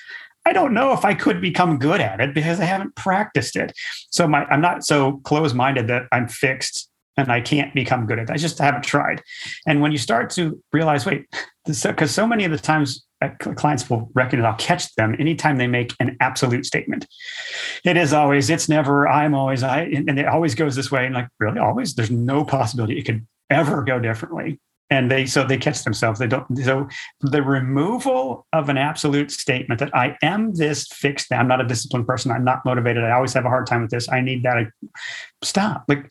[0.45, 3.73] I don't know if I could become good at it because I haven't practiced it.
[4.09, 8.29] So my I'm not so close-minded that I'm fixed and I can't become good at
[8.29, 8.33] it.
[8.33, 9.23] I just haven't tried.
[9.65, 11.25] And when you start to realize, wait,
[11.65, 15.67] because so many of the times uh, clients will recognize I'll catch them anytime they
[15.67, 17.07] make an absolute statement.
[17.85, 21.05] It is always, it's never, I'm always, I, and it always goes this way.
[21.05, 25.43] And like, really, always, there's no possibility it could ever go differently and they so
[25.43, 26.19] they catch themselves.
[26.19, 26.87] They don't so
[27.21, 32.07] the removal of an absolute statement that i am this fixed i'm not a disciplined
[32.07, 34.57] person i'm not motivated i always have a hard time with this i need that
[35.43, 35.85] stop.
[35.87, 36.09] Like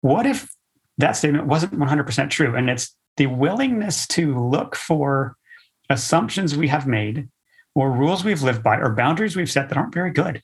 [0.00, 0.50] what if
[0.98, 2.54] that statement wasn't 100% true?
[2.54, 5.36] And it's the willingness to look for
[5.88, 7.28] assumptions we have made
[7.74, 10.42] or rules we've lived by or boundaries we've set that aren't very good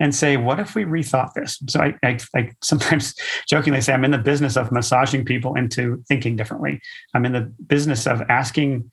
[0.00, 1.58] and say, what if we rethought this?
[1.68, 3.14] So I, I, I, sometimes
[3.48, 6.80] jokingly say, I'm in the business of massaging people into thinking differently.
[7.14, 8.90] I'm in the business of asking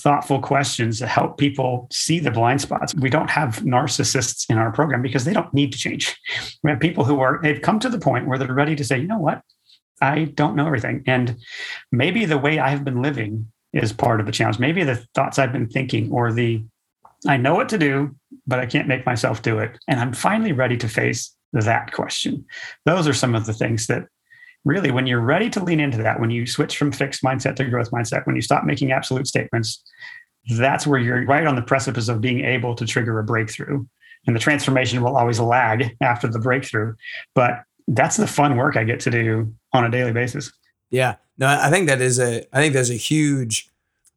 [0.00, 2.94] thoughtful questions to help people see the blind spots.
[2.94, 6.16] We don't have narcissists in our program because they don't need to change.
[6.62, 8.98] We have people who are, they've come to the point where they're ready to say,
[8.98, 9.42] you know what?
[10.00, 11.04] I don't know everything.
[11.06, 11.36] And
[11.92, 14.58] maybe the way I have been living is part of the challenge.
[14.58, 16.64] Maybe the thoughts I've been thinking or the
[17.26, 18.14] I know what to do,
[18.46, 19.78] but I can't make myself do it.
[19.88, 22.44] And I'm finally ready to face that question.
[22.84, 24.04] Those are some of the things that
[24.64, 27.64] really, when you're ready to lean into that, when you switch from fixed mindset to
[27.64, 29.82] growth mindset, when you stop making absolute statements,
[30.56, 33.84] that's where you're right on the precipice of being able to trigger a breakthrough.
[34.26, 36.94] And the transformation will always lag after the breakthrough.
[37.34, 40.52] But that's the fun work I get to do on a daily basis.
[40.90, 41.16] Yeah.
[41.38, 43.70] No, I think that is a I think there's a huge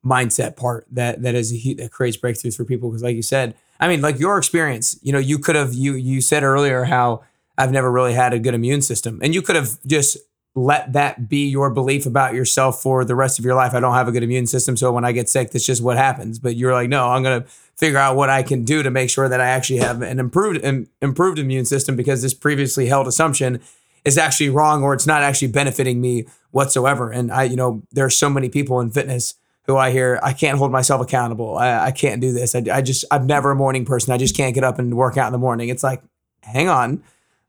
[0.06, 2.90] mindset part that that is a, that creates breakthroughs for people.
[2.90, 5.94] Because like you said i mean like your experience you know you could have you
[5.96, 7.24] you said earlier how
[7.58, 10.18] i've never really had a good immune system and you could have just
[10.54, 13.74] let that be your belief about yourself for the rest of your life.
[13.74, 15.98] I don't have a good immune system so when i get sick that's just what
[15.98, 16.40] happens.
[16.40, 19.10] But you're like no i'm going to figure out what i can do to make
[19.10, 23.08] sure that i actually have an improved an improved immune system because this previously held
[23.08, 23.62] assumption
[24.04, 27.12] is actually wrong or it's not actually benefiting me whatsoever.
[27.12, 29.36] And i you know there are so many people in fitness
[29.66, 31.58] who I hear, I can't hold myself accountable.
[31.58, 32.56] I, I can't do this.
[32.56, 34.12] I, I just, I'm never a morning person.
[34.14, 35.70] I just can't get up and work out in the morning.
[35.70, 36.02] It's like,
[36.42, 37.04] hang on.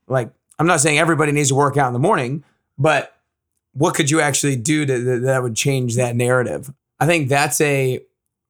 [0.07, 2.43] Like, I'm not saying everybody needs to work out in the morning,
[2.77, 3.17] but
[3.73, 6.71] what could you actually do to, that would change that narrative?
[6.99, 7.99] I think that's a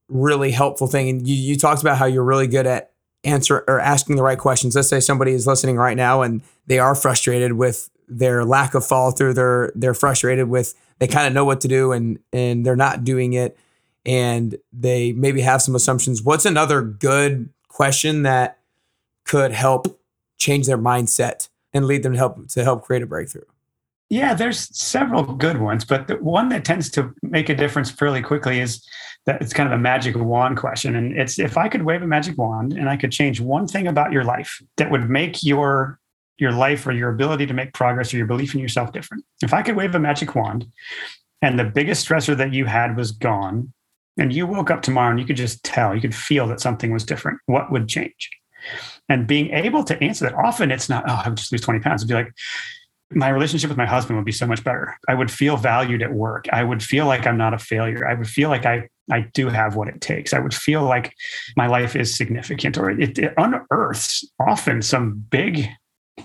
[0.09, 1.07] really helpful thing.
[1.09, 2.91] And you, you talked about how you're really good at
[3.23, 4.75] answer or asking the right questions.
[4.75, 8.85] Let's say somebody is listening right now and they are frustrated with their lack of
[8.85, 9.33] follow through.
[9.33, 13.03] They're they're frustrated with they kind of know what to do and and they're not
[13.03, 13.57] doing it.
[14.05, 16.23] And they maybe have some assumptions.
[16.23, 18.59] What's another good question that
[19.25, 19.99] could help
[20.39, 23.43] change their mindset and lead them to help to help create a breakthrough?
[24.09, 28.21] Yeah there's several good ones but the one that tends to make a difference fairly
[28.21, 28.81] quickly is
[29.25, 30.95] that it's kind of a magic wand question.
[30.95, 33.87] And it's if i could wave a magic wand and i could change one thing
[33.87, 35.99] about your life that would make your
[36.37, 39.23] your life or your ability to make progress or your belief in yourself different.
[39.41, 40.65] If I could wave a magic wand
[41.41, 43.73] and the biggest stressor that you had was gone,
[44.17, 46.91] and you woke up tomorrow and you could just tell, you could feel that something
[46.91, 48.29] was different, what would change?
[49.09, 51.79] And being able to answer that, often it's not, oh, I would just lose 20
[51.79, 52.03] pounds.
[52.03, 52.31] It'd be like,
[53.11, 54.97] my relationship with my husband would be so much better.
[55.07, 56.45] I would feel valued at work.
[56.51, 58.07] I would feel like I'm not a failure.
[58.07, 60.33] I would feel like I I do have what it takes.
[60.33, 61.13] I would feel like
[61.57, 65.67] my life is significant, or it, it unearths often some big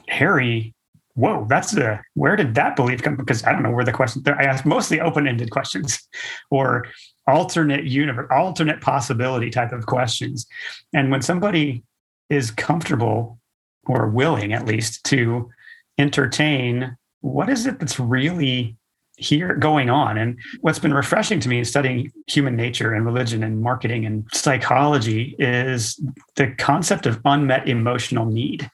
[0.08, 0.74] hairy,
[1.14, 3.16] whoa, that's the where did that belief come?
[3.16, 4.22] Because I don't know where the question.
[4.26, 6.06] I ask mostly open-ended questions,
[6.50, 6.86] or
[7.26, 10.46] alternate universe, alternate possibility type of questions.
[10.94, 11.82] And when somebody
[12.30, 13.38] is comfortable
[13.86, 15.50] or willing, at least, to
[15.98, 18.76] entertain what is it that's really
[19.18, 20.16] here going on.
[20.16, 24.26] And what's been refreshing to me in studying human nature and religion and marketing and
[24.32, 26.00] psychology is
[26.36, 28.70] the concept of unmet emotional need.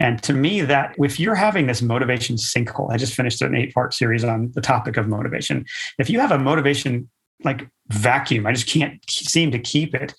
[0.00, 3.74] And to me, that if you're having this motivation sinkhole, I just finished an eight
[3.74, 5.64] part series on the topic of motivation.
[5.98, 7.08] If you have a motivation
[7.44, 10.14] like vacuum, I just can't seem to keep it.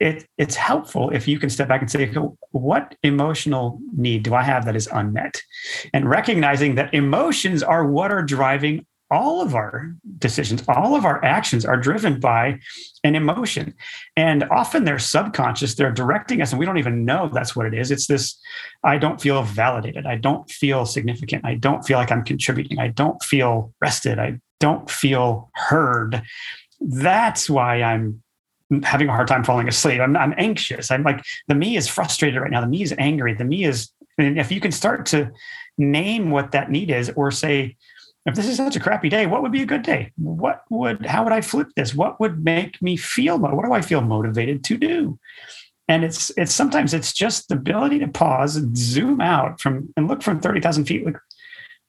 [0.00, 2.12] it it's helpful if you can step back and say,
[2.50, 5.40] what emotional need do I have that is unmet?
[5.94, 11.22] And recognizing that emotions are what are driving all of our decisions, all of our
[11.24, 12.58] actions are driven by
[13.04, 13.74] an emotion.
[14.16, 17.74] And often they're subconscious, they're directing us, and we don't even know that's what it
[17.74, 17.90] is.
[17.90, 18.40] It's this
[18.82, 20.06] I don't feel validated.
[20.06, 21.44] I don't feel significant.
[21.44, 22.78] I don't feel like I'm contributing.
[22.78, 24.18] I don't feel rested.
[24.18, 26.22] I don't feel heard.
[26.80, 28.22] That's why I'm
[28.82, 30.00] having a hard time falling asleep.
[30.00, 30.90] I'm, I'm anxious.
[30.90, 32.62] I'm like, the me is frustrated right now.
[32.62, 33.34] The me is angry.
[33.34, 35.30] The me is, and if you can start to
[35.76, 37.76] name what that need is or say,
[38.24, 40.12] if this is such a crappy day, what would be a good day?
[40.16, 41.94] What would, how would I flip this?
[41.94, 45.18] What would make me feel, what do I feel motivated to do?
[45.88, 50.06] And it's, it's sometimes it's just the ability to pause and zoom out from and
[50.06, 51.04] look from 30,000 feet.
[51.04, 51.16] Like,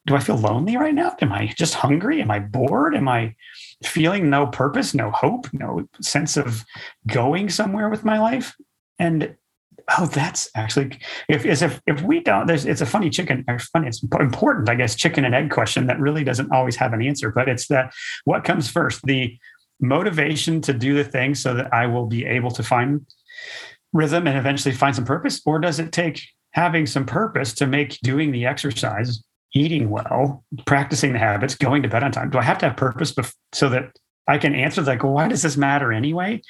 [0.06, 1.15] do I feel lonely right now?
[1.22, 2.22] Am I just hungry?
[2.22, 2.96] Am I bored?
[2.96, 3.36] Am I
[3.84, 6.65] feeling no purpose, no hope, no sense of
[7.08, 8.56] going somewhere with my life?
[9.00, 9.36] And
[9.98, 13.88] oh, that's actually if if if we don't, there's it's a funny chicken or funny,
[13.88, 17.32] it's important, I guess, chicken and egg question that really doesn't always have an answer.
[17.32, 17.93] But it's that
[18.26, 19.38] what comes first, the
[19.80, 23.06] motivation to do the thing so that I will be able to find
[23.91, 28.00] rhythm and eventually find some purpose, or does it take having some purpose to make
[28.02, 32.30] doing the exercise, eating well, practicing the habits, going to bed on time?
[32.30, 33.96] Do I have to have purpose bef- so that
[34.28, 36.41] I can answer like, well, why does this matter anyway?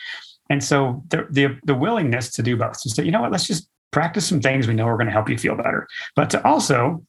[0.53, 3.47] And so the, the, the willingness to do both, to say, you know what, let's
[3.47, 6.47] just practice some things we know are going to help you feel better, but to
[6.47, 7.03] also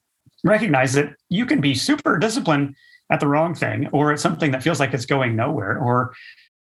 [0.44, 2.74] recognize that you can be super disciplined
[3.12, 6.14] at the wrong thing or at something that feels like it's going nowhere or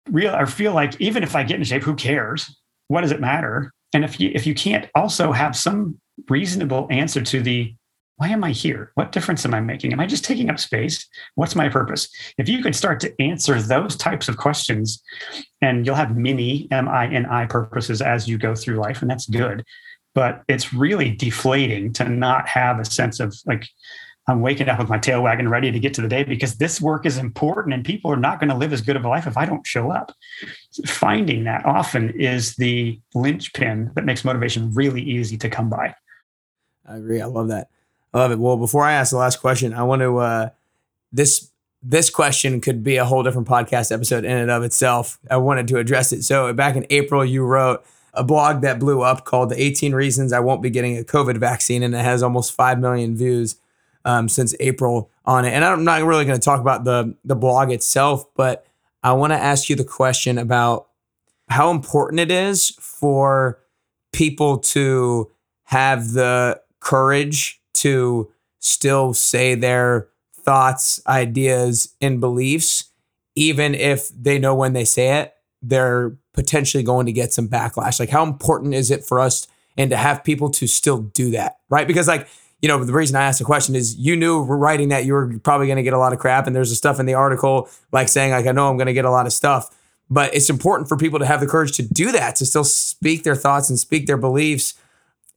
[0.09, 2.59] real or feel like even if I get in shape, who cares?
[2.89, 3.75] What does it matter?
[3.93, 7.75] And if you if you can't also have some reasonable answer to the
[8.21, 8.93] why am I here?
[8.97, 9.95] What difference am I making?
[9.95, 11.09] Am I just taking up space?
[11.37, 12.07] What's my purpose?
[12.37, 15.03] If you could start to answer those types of questions,
[15.63, 19.11] and you'll have many M I N I purposes as you go through life, and
[19.11, 19.65] that's good.
[20.15, 23.67] But it's really deflating to not have a sense of like,
[24.27, 26.79] I'm waking up with my tail wagging, ready to get to the day because this
[26.79, 29.27] work is important and people are not going to live as good of a life
[29.27, 30.13] if I don't show up.
[30.85, 35.95] Finding that often is the linchpin that makes motivation really easy to come by.
[36.87, 37.23] I agree.
[37.23, 37.69] I love that.
[38.13, 38.39] I love it.
[38.39, 40.51] Well, before I ask the last question, I want to uh,
[41.13, 41.51] this
[41.83, 45.19] this question could be a whole different podcast episode in and of itself.
[45.31, 46.25] I wanted to address it.
[46.25, 50.33] So back in April, you wrote a blog that blew up called "The 18 Reasons
[50.33, 53.57] I Won't Be Getting a COVID Vaccine," and it has almost five million views
[54.05, 55.53] um, since April on it.
[55.53, 58.67] And I'm not really going to talk about the the blog itself, but
[59.03, 60.89] I want to ask you the question about
[61.49, 63.59] how important it is for
[64.13, 65.31] people to
[65.65, 72.85] have the courage to still say their thoughts, ideas, and beliefs,
[73.35, 78.01] even if they know when they say it, they're potentially going to get some backlash.
[78.01, 81.57] Like, how important is it for us and to have people to still do that,
[81.69, 81.87] right?
[81.87, 82.29] Because, like,
[82.63, 85.39] you know, the reason I asked the question is you knew writing that you were
[85.39, 87.69] probably going to get a lot of crap, and there's a stuff in the article
[87.93, 89.71] like saying, like, I know I'm going to get a lot of stuff,
[90.11, 93.23] but it's important for people to have the courage to do that, to still speak
[93.23, 94.75] their thoughts and speak their beliefs,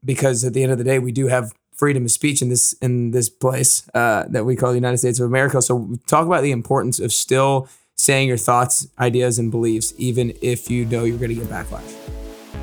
[0.03, 1.53] because at the end of the day, we do have
[1.83, 5.19] freedom of speech in this in this place uh, that we call the United States
[5.19, 5.61] of America.
[5.61, 7.67] So talk about the importance of still
[7.97, 11.93] saying your thoughts, ideas, and beliefs, even if you know you're going to get backlash.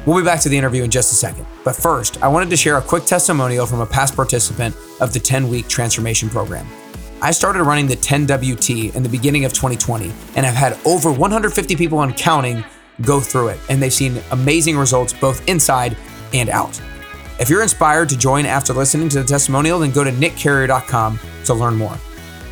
[0.07, 1.45] We'll be back to the interview in just a second.
[1.65, 5.21] But first, I wanted to share a quick testimonial from a past participant of the
[5.21, 6.67] 10 week transformation program.
[7.21, 11.77] I started running the 10WT in the beginning of 2020 and I've had over 150
[11.77, 12.65] people and counting
[13.03, 15.95] go through it, and they've seen amazing results both inside
[16.33, 16.81] and out.
[17.41, 21.55] If you're inspired to join after listening to the testimonial, then go to nickcarrier.com to
[21.55, 21.97] learn more.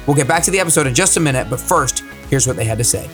[0.07, 2.64] We'll get back to the episode in just a minute, but first, here's what they
[2.64, 3.07] had to say.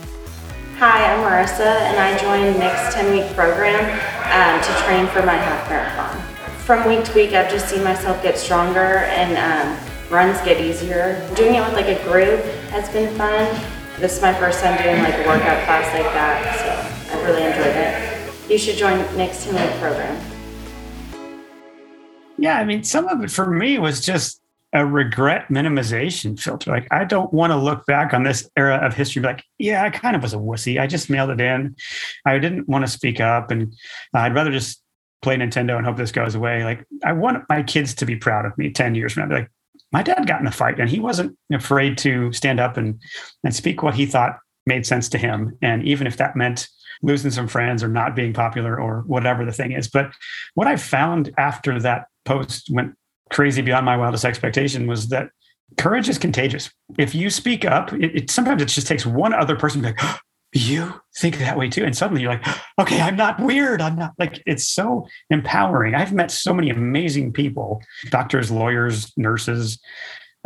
[0.78, 3.82] Hi, I'm Marissa, and I joined Nick's 10 week program
[4.30, 6.16] um, to train for my half marathon.
[6.58, 9.76] From week to week, I've just seen myself get stronger and um,
[10.12, 11.28] runs get easier.
[11.34, 13.52] Doing it with like a group has been fun.
[13.98, 17.42] This is my first time doing like a workout class like that, so I've really
[17.42, 18.48] enjoyed it.
[18.48, 20.33] You should join Nick's 10 week program
[22.38, 24.40] yeah, I mean, some of it for me was just
[24.72, 26.70] a regret minimization filter.
[26.70, 29.90] Like, I don't want to look back on this era of history like, yeah, I
[29.90, 30.80] kind of was a wussy.
[30.80, 31.76] I just mailed it in.
[32.26, 33.52] I didn't want to speak up.
[33.52, 33.72] And
[34.14, 34.82] uh, I'd rather just
[35.22, 36.64] play Nintendo and hope this goes away.
[36.64, 39.36] Like, I want my kids to be proud of me 10 years from now.
[39.36, 39.50] Like,
[39.92, 43.00] my dad got in a fight and he wasn't afraid to stand up and,
[43.44, 45.56] and speak what he thought made sense to him.
[45.62, 46.68] And even if that meant
[47.02, 49.88] losing some friends or not being popular or whatever the thing is.
[49.88, 50.12] But
[50.54, 52.94] what I found after that post went
[53.30, 55.30] crazy beyond my wildest expectation was that
[55.76, 56.70] courage is contagious.
[56.98, 59.94] If you speak up, it, it sometimes it just takes one other person to be
[59.94, 60.18] like, oh,
[60.52, 61.84] you think that way too.
[61.84, 62.46] And suddenly you're like,
[62.78, 63.80] okay, I'm not weird.
[63.80, 65.94] I'm not like, it's so empowering.
[65.96, 69.80] I've met so many amazing people, doctors, lawyers, nurses,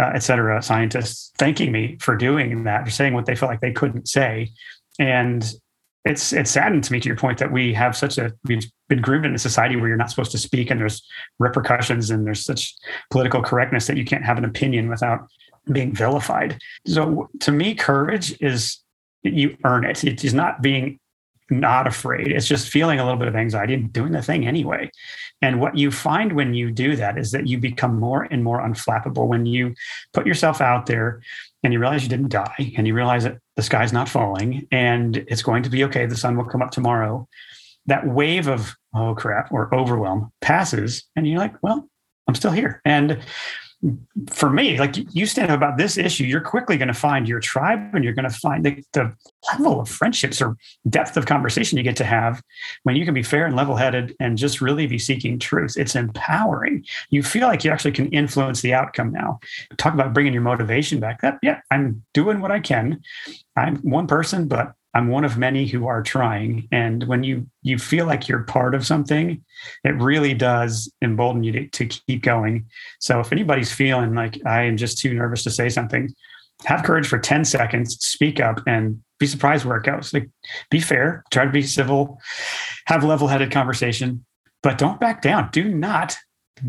[0.00, 3.60] uh, et cetera, scientists, thanking me for doing that, for saying what they felt like
[3.60, 4.50] they couldn't say.
[4.98, 5.52] And
[6.04, 9.02] it's it's saddened to me to your point that we have such a we've been
[9.02, 11.06] groomed in a society where you're not supposed to speak and there's
[11.38, 12.74] repercussions and there's such
[13.10, 15.28] political correctness that you can't have an opinion without
[15.70, 16.58] being vilified.
[16.86, 18.78] So to me, courage is
[19.22, 20.04] you earn it.
[20.04, 20.98] It is not being
[21.50, 22.28] not afraid.
[22.28, 24.90] It's just feeling a little bit of anxiety and doing the thing anyway.
[25.40, 28.60] And what you find when you do that is that you become more and more
[28.60, 29.26] unflappable.
[29.26, 29.74] When you
[30.12, 31.22] put yourself out there
[31.62, 35.16] and you realize you didn't die and you realize that the sky's not falling and
[35.16, 37.28] it's going to be okay, the sun will come up tomorrow.
[37.86, 41.04] That wave of, oh crap, or overwhelm passes.
[41.16, 41.88] And you're like, well,
[42.26, 42.80] I'm still here.
[42.84, 43.18] And
[44.30, 47.38] for me, like you stand up about this issue, you're quickly going to find your
[47.38, 49.14] tribe and you're going to find the, the,
[49.52, 50.56] level of friendships or
[50.90, 52.42] depth of conversation you get to have
[52.82, 55.76] when you can be fair and level headed and just really be seeking truth.
[55.76, 56.84] It's empowering.
[57.10, 59.38] You feel like you actually can influence the outcome now.
[59.76, 61.22] Talk about bringing your motivation back.
[61.22, 63.00] That, yeah, I'm doing what I can.
[63.56, 66.66] I'm one person, but I'm one of many who are trying.
[66.72, 69.44] And when you you feel like you're part of something,
[69.84, 72.66] it really does embolden you to, to keep going.
[72.98, 76.12] So if anybody's feeling like I am just too nervous to say something,
[76.64, 80.12] have courage for 10 seconds, speak up and be surprised where it goes.
[80.12, 80.28] Like
[80.68, 82.20] be fair, try to be civil,
[82.86, 84.24] have level-headed conversation,
[84.64, 85.50] but don't back down.
[85.52, 86.16] Do not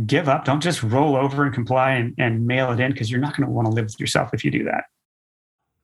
[0.05, 0.45] give up.
[0.45, 3.47] Don't just roll over and comply and, and mail it in because you're not going
[3.47, 4.83] to want to live with yourself if you do that.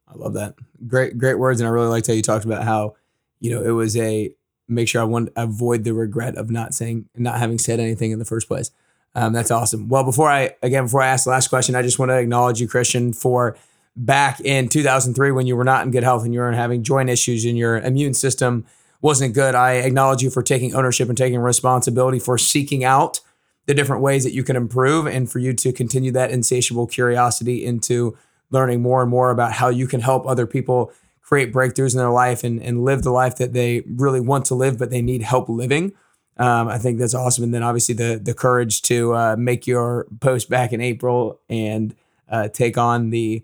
[0.08, 0.56] I love that.
[0.88, 1.60] Great, great words.
[1.60, 2.95] And I really liked how you talked about how,
[3.39, 4.34] you know, it was a
[4.68, 8.20] make sure I want avoid the regret of not saying, not having said anything in
[8.20, 8.72] the first place.
[9.14, 9.88] Um, that's awesome.
[9.88, 12.60] Well, before I, again, before I ask the last question, I just want to acknowledge
[12.60, 13.56] you, Christian, for
[13.95, 17.10] back in 2003 when you were not in good health and you were having joint
[17.10, 18.66] issues and your immune system
[19.01, 19.56] wasn't good.
[19.56, 23.22] I acknowledge you for taking ownership and taking responsibility for seeking out
[23.68, 27.66] the different ways that you can improve and for you to continue that insatiable curiosity
[27.66, 28.18] into
[28.56, 30.91] learning more and more about how you can help other people
[31.22, 34.56] create breakthroughs in their life and, and live the life that they really want to
[34.56, 35.91] live, but they need help living.
[36.38, 37.43] Um, I think that's awesome.
[37.43, 41.95] And then obviously the the courage to uh, make your post back in April and
[42.30, 43.43] uh, take on the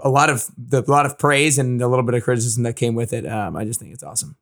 [0.00, 2.74] a lot of the a lot of praise and a little bit of criticism that
[2.76, 3.26] came with it.
[3.26, 4.36] Um, I just think it's awesome.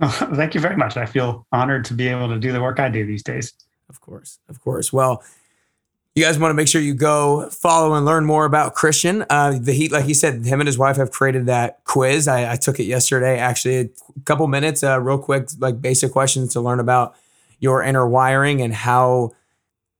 [0.00, 0.96] Oh, thank you very much.
[0.96, 3.54] I feel honored to be able to do the work I do these days.
[3.88, 4.92] Of course, of course.
[4.92, 5.24] Well,
[6.14, 9.24] you guys want to make sure you go follow and learn more about Christian.
[9.30, 12.26] Uh, the Heat, like he said, him and his wife have created that quiz.
[12.26, 13.88] I, I took it yesterday, actually, a
[14.24, 17.14] couple minutes, uh, real quick, like basic questions to learn about
[17.60, 19.32] your inner wiring and how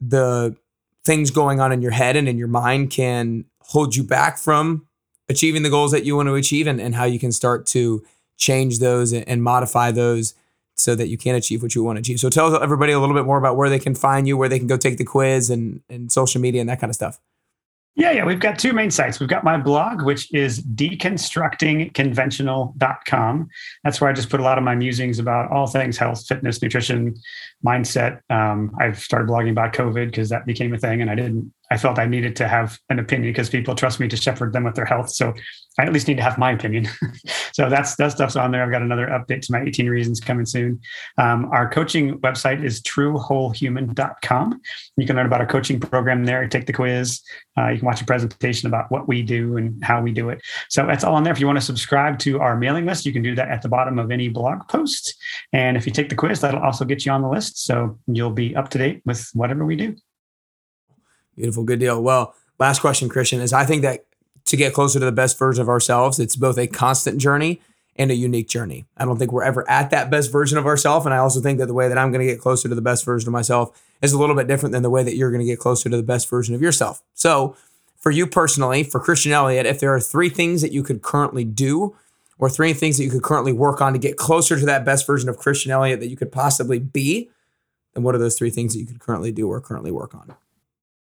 [0.01, 0.57] the
[1.05, 4.87] things going on in your head and in your mind can hold you back from
[5.29, 8.05] achieving the goals that you want to achieve and, and how you can start to
[8.37, 10.35] change those and, and modify those
[10.81, 12.21] so that you can achieve what you want to achieve.
[12.21, 14.59] So tell everybody a little bit more about where they can find you, where they
[14.59, 17.21] can go take the quiz and, and social media and that kind of stuff.
[17.97, 18.25] Yeah, yeah.
[18.25, 19.21] We've got two main sites.
[19.21, 23.49] We've got my blog, which is deconstructingconventional.com.
[23.85, 26.63] That's where I just put a lot of my musings about all things health, fitness,
[26.63, 27.15] nutrition,
[27.67, 28.21] mindset.
[28.31, 31.53] Um, I've started blogging about COVID because that became a thing, and I didn't.
[31.71, 34.65] I felt I needed to have an opinion because people trust me to shepherd them
[34.65, 35.11] with their health.
[35.11, 35.33] So
[35.79, 36.89] I at least need to have my opinion.
[37.53, 38.63] so that's that stuff's on there.
[38.63, 40.81] I've got another update to my 18 reasons coming soon.
[41.17, 44.61] Um, our coaching website is truewholehuman.com.
[44.97, 46.47] You can learn about our coaching program there.
[46.49, 47.21] Take the quiz.
[47.57, 50.41] Uh, you can watch a presentation about what we do and how we do it.
[50.69, 51.33] So that's all on there.
[51.33, 53.69] If you want to subscribe to our mailing list, you can do that at the
[53.69, 55.15] bottom of any blog post.
[55.53, 57.65] And if you take the quiz, that'll also get you on the list.
[57.65, 59.97] So you'll be up to date with whatever we do.
[61.41, 61.65] Beautiful.
[61.65, 62.03] Good deal.
[62.03, 64.05] Well, last question, Christian, is I think that
[64.45, 67.63] to get closer to the best version of ourselves, it's both a constant journey
[67.97, 68.85] and a unique journey.
[68.99, 71.07] I don't think we're ever at that best version of ourselves.
[71.07, 72.83] And I also think that the way that I'm going to get closer to the
[72.83, 75.41] best version of myself is a little bit different than the way that you're going
[75.41, 77.03] to get closer to the best version of yourself.
[77.15, 77.57] So,
[77.97, 81.45] for you personally, for Christian Elliott, if there are three things that you could currently
[81.45, 81.97] do
[82.39, 85.07] or three things that you could currently work on to get closer to that best
[85.07, 87.31] version of Christian Elliott that you could possibly be,
[87.95, 90.35] then what are those three things that you could currently do or currently work on?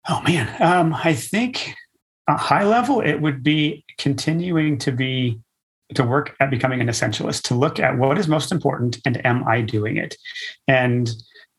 [0.09, 1.75] Oh man, um, I think
[2.29, 5.41] a high level it would be continuing to be
[5.95, 9.47] to work at becoming an essentialist, to look at what is most important and am
[9.47, 10.17] I doing it,
[10.67, 11.11] and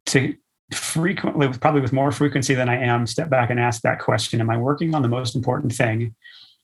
[0.07, 0.35] to
[0.73, 4.49] frequently, probably with more frequency than I am, step back and ask that question: Am
[4.49, 6.15] I working on the most important thing,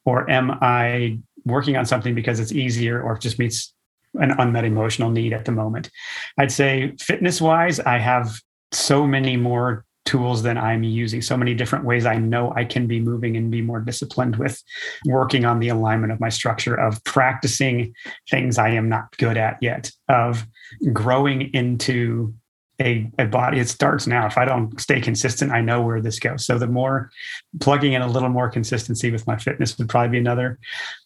[0.05, 3.73] or am I working on something because it's easier or just meets
[4.15, 5.89] an unmet emotional need at the moment?
[6.38, 8.39] I'd say fitness wise, I have
[8.71, 12.88] so many more tools than I'm using, so many different ways I know I can
[12.88, 14.60] be moving and be more disciplined with
[15.05, 17.93] working on the alignment of my structure, of practicing
[18.32, 20.47] things I am not good at yet, of
[20.91, 22.34] growing into
[22.82, 23.60] a, a body.
[23.60, 24.26] It starts now.
[24.26, 26.43] If I don't stay consistent, I know where this goes.
[26.43, 27.12] So the more
[27.60, 30.57] plugging in a little more consistency with my fitness would probably be another.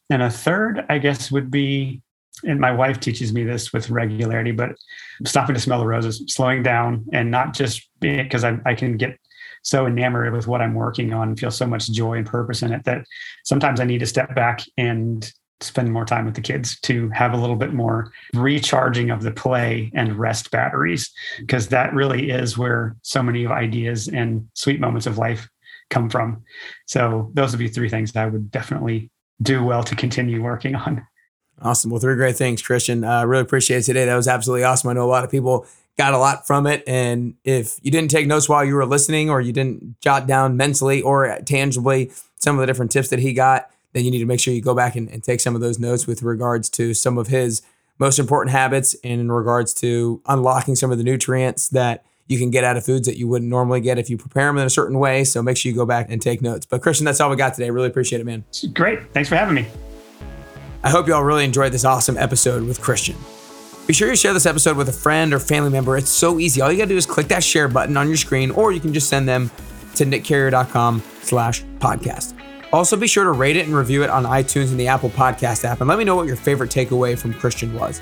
[0.10, 2.02] And a third, I guess, would be
[2.44, 4.76] and my wife teaches me this with regularity, but
[5.26, 9.18] stopping to smell the roses, slowing down, and not just because I, I can get
[9.64, 12.74] so enamored with what I'm working on and feel so much joy and purpose in
[12.74, 13.06] it that
[13.46, 15.32] sometimes I need to step back and
[15.62, 19.32] spend more time with the kids to have a little bit more recharging of the
[19.32, 24.80] play and rest batteries because that really is where so many of ideas and sweet
[24.80, 25.48] moments of life
[25.90, 26.44] come from.
[26.88, 29.10] So those would be three things I would definitely
[29.42, 31.06] do well to continue working on.
[31.62, 31.92] Awesome.
[31.92, 33.04] Well, three great things, Christian.
[33.04, 34.06] I uh, really appreciate it today.
[34.06, 34.90] That was absolutely awesome.
[34.90, 35.66] I know a lot of people
[35.98, 36.84] got a lot from it.
[36.88, 40.58] And if you didn't take notes while you were listening, or you didn't jot down
[40.58, 44.26] mentally or tangibly some of the different tips that he got, then you need to
[44.26, 46.94] make sure you go back and, and take some of those notes with regards to
[46.94, 47.62] some of his
[48.00, 52.50] most important habits and in regards to unlocking some of the nutrients that you can
[52.50, 54.70] get out of foods that you wouldn't normally get if you prepare them in a
[54.70, 55.24] certain way.
[55.24, 56.66] So make sure you go back and take notes.
[56.66, 57.70] But Christian, that's all we got today.
[57.70, 58.44] Really appreciate it, man.
[58.74, 59.14] Great.
[59.14, 59.68] Thanks for having me.
[60.84, 63.16] I hope y'all really enjoyed this awesome episode with Christian.
[63.86, 65.98] Be sure you share this episode with a friend or family member.
[65.98, 66.62] It's so easy.
[66.62, 68.94] All you gotta do is click that share button on your screen, or you can
[68.94, 69.52] just send them
[69.96, 72.34] to nickcarrier.com slash podcast.
[72.72, 75.66] Also, be sure to rate it and review it on iTunes and the Apple Podcast
[75.66, 78.02] app, and let me know what your favorite takeaway from Christian was.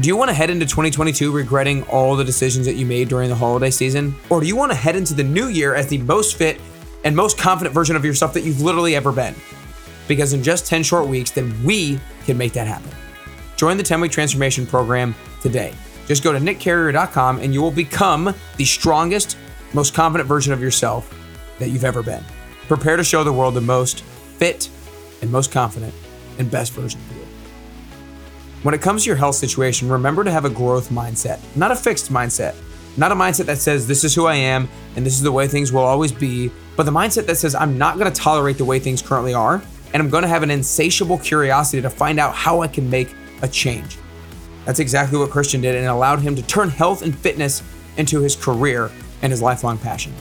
[0.00, 3.30] Do you want to head into 2022 regretting all the decisions that you made during
[3.30, 4.14] the holiday season?
[4.28, 6.60] Or do you want to head into the new year as the most fit
[7.04, 9.34] and most confident version of yourself that you've literally ever been?
[10.08, 12.90] because in just 10 short weeks, then we can make that happen.
[13.56, 15.74] Join the 10 week transformation program today.
[16.06, 19.36] Just go to nickcarrier.com and you will become the strongest,
[19.72, 21.12] most confident version of yourself
[21.58, 22.22] that you've ever been.
[22.68, 24.68] Prepare to show the world the most fit
[25.22, 25.94] and most confident
[26.38, 27.22] and best version of you.
[28.62, 31.76] When it comes to your health situation, remember to have a growth mindset, not a
[31.76, 32.54] fixed mindset.
[32.98, 35.46] Not a mindset that says, this is who I am and this is the way
[35.46, 38.64] things will always be, but the mindset that says, I'm not going to tolerate the
[38.64, 42.34] way things currently are and I'm going to have an insatiable curiosity to find out
[42.34, 43.98] how I can make a change.
[44.64, 47.62] That's exactly what Christian did and it allowed him to turn health and fitness
[47.96, 48.90] into his career
[49.22, 50.12] and his lifelong passion.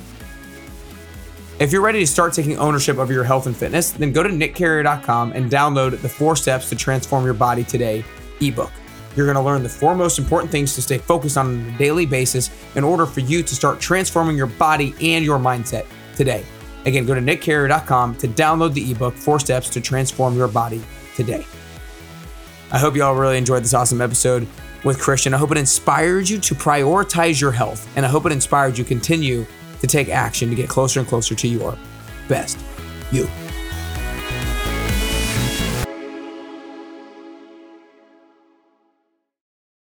[1.57, 4.30] If you're ready to start taking ownership of your health and fitness, then go to
[4.30, 8.03] nickcarrier.com and download the Four Steps to Transform Your Body Today
[8.41, 8.72] ebook.
[9.16, 11.78] You're going to learn the four most important things to stay focused on on a
[11.78, 15.86] daily basis in order for you to start transforming your body and your mindset
[16.16, 16.45] today.
[16.86, 20.84] Again, go to nickcarrier.com to download the ebook, Four Steps to Transform Your Body
[21.16, 21.45] today.
[22.72, 24.47] I hope you all really enjoyed this awesome episode
[24.84, 25.34] with Christian.
[25.34, 28.84] I hope it inspired you to prioritize your health, and I hope it inspired you
[28.84, 29.45] to continue
[29.82, 31.78] to take action to get closer and closer to your
[32.28, 32.59] best
[33.11, 33.28] you.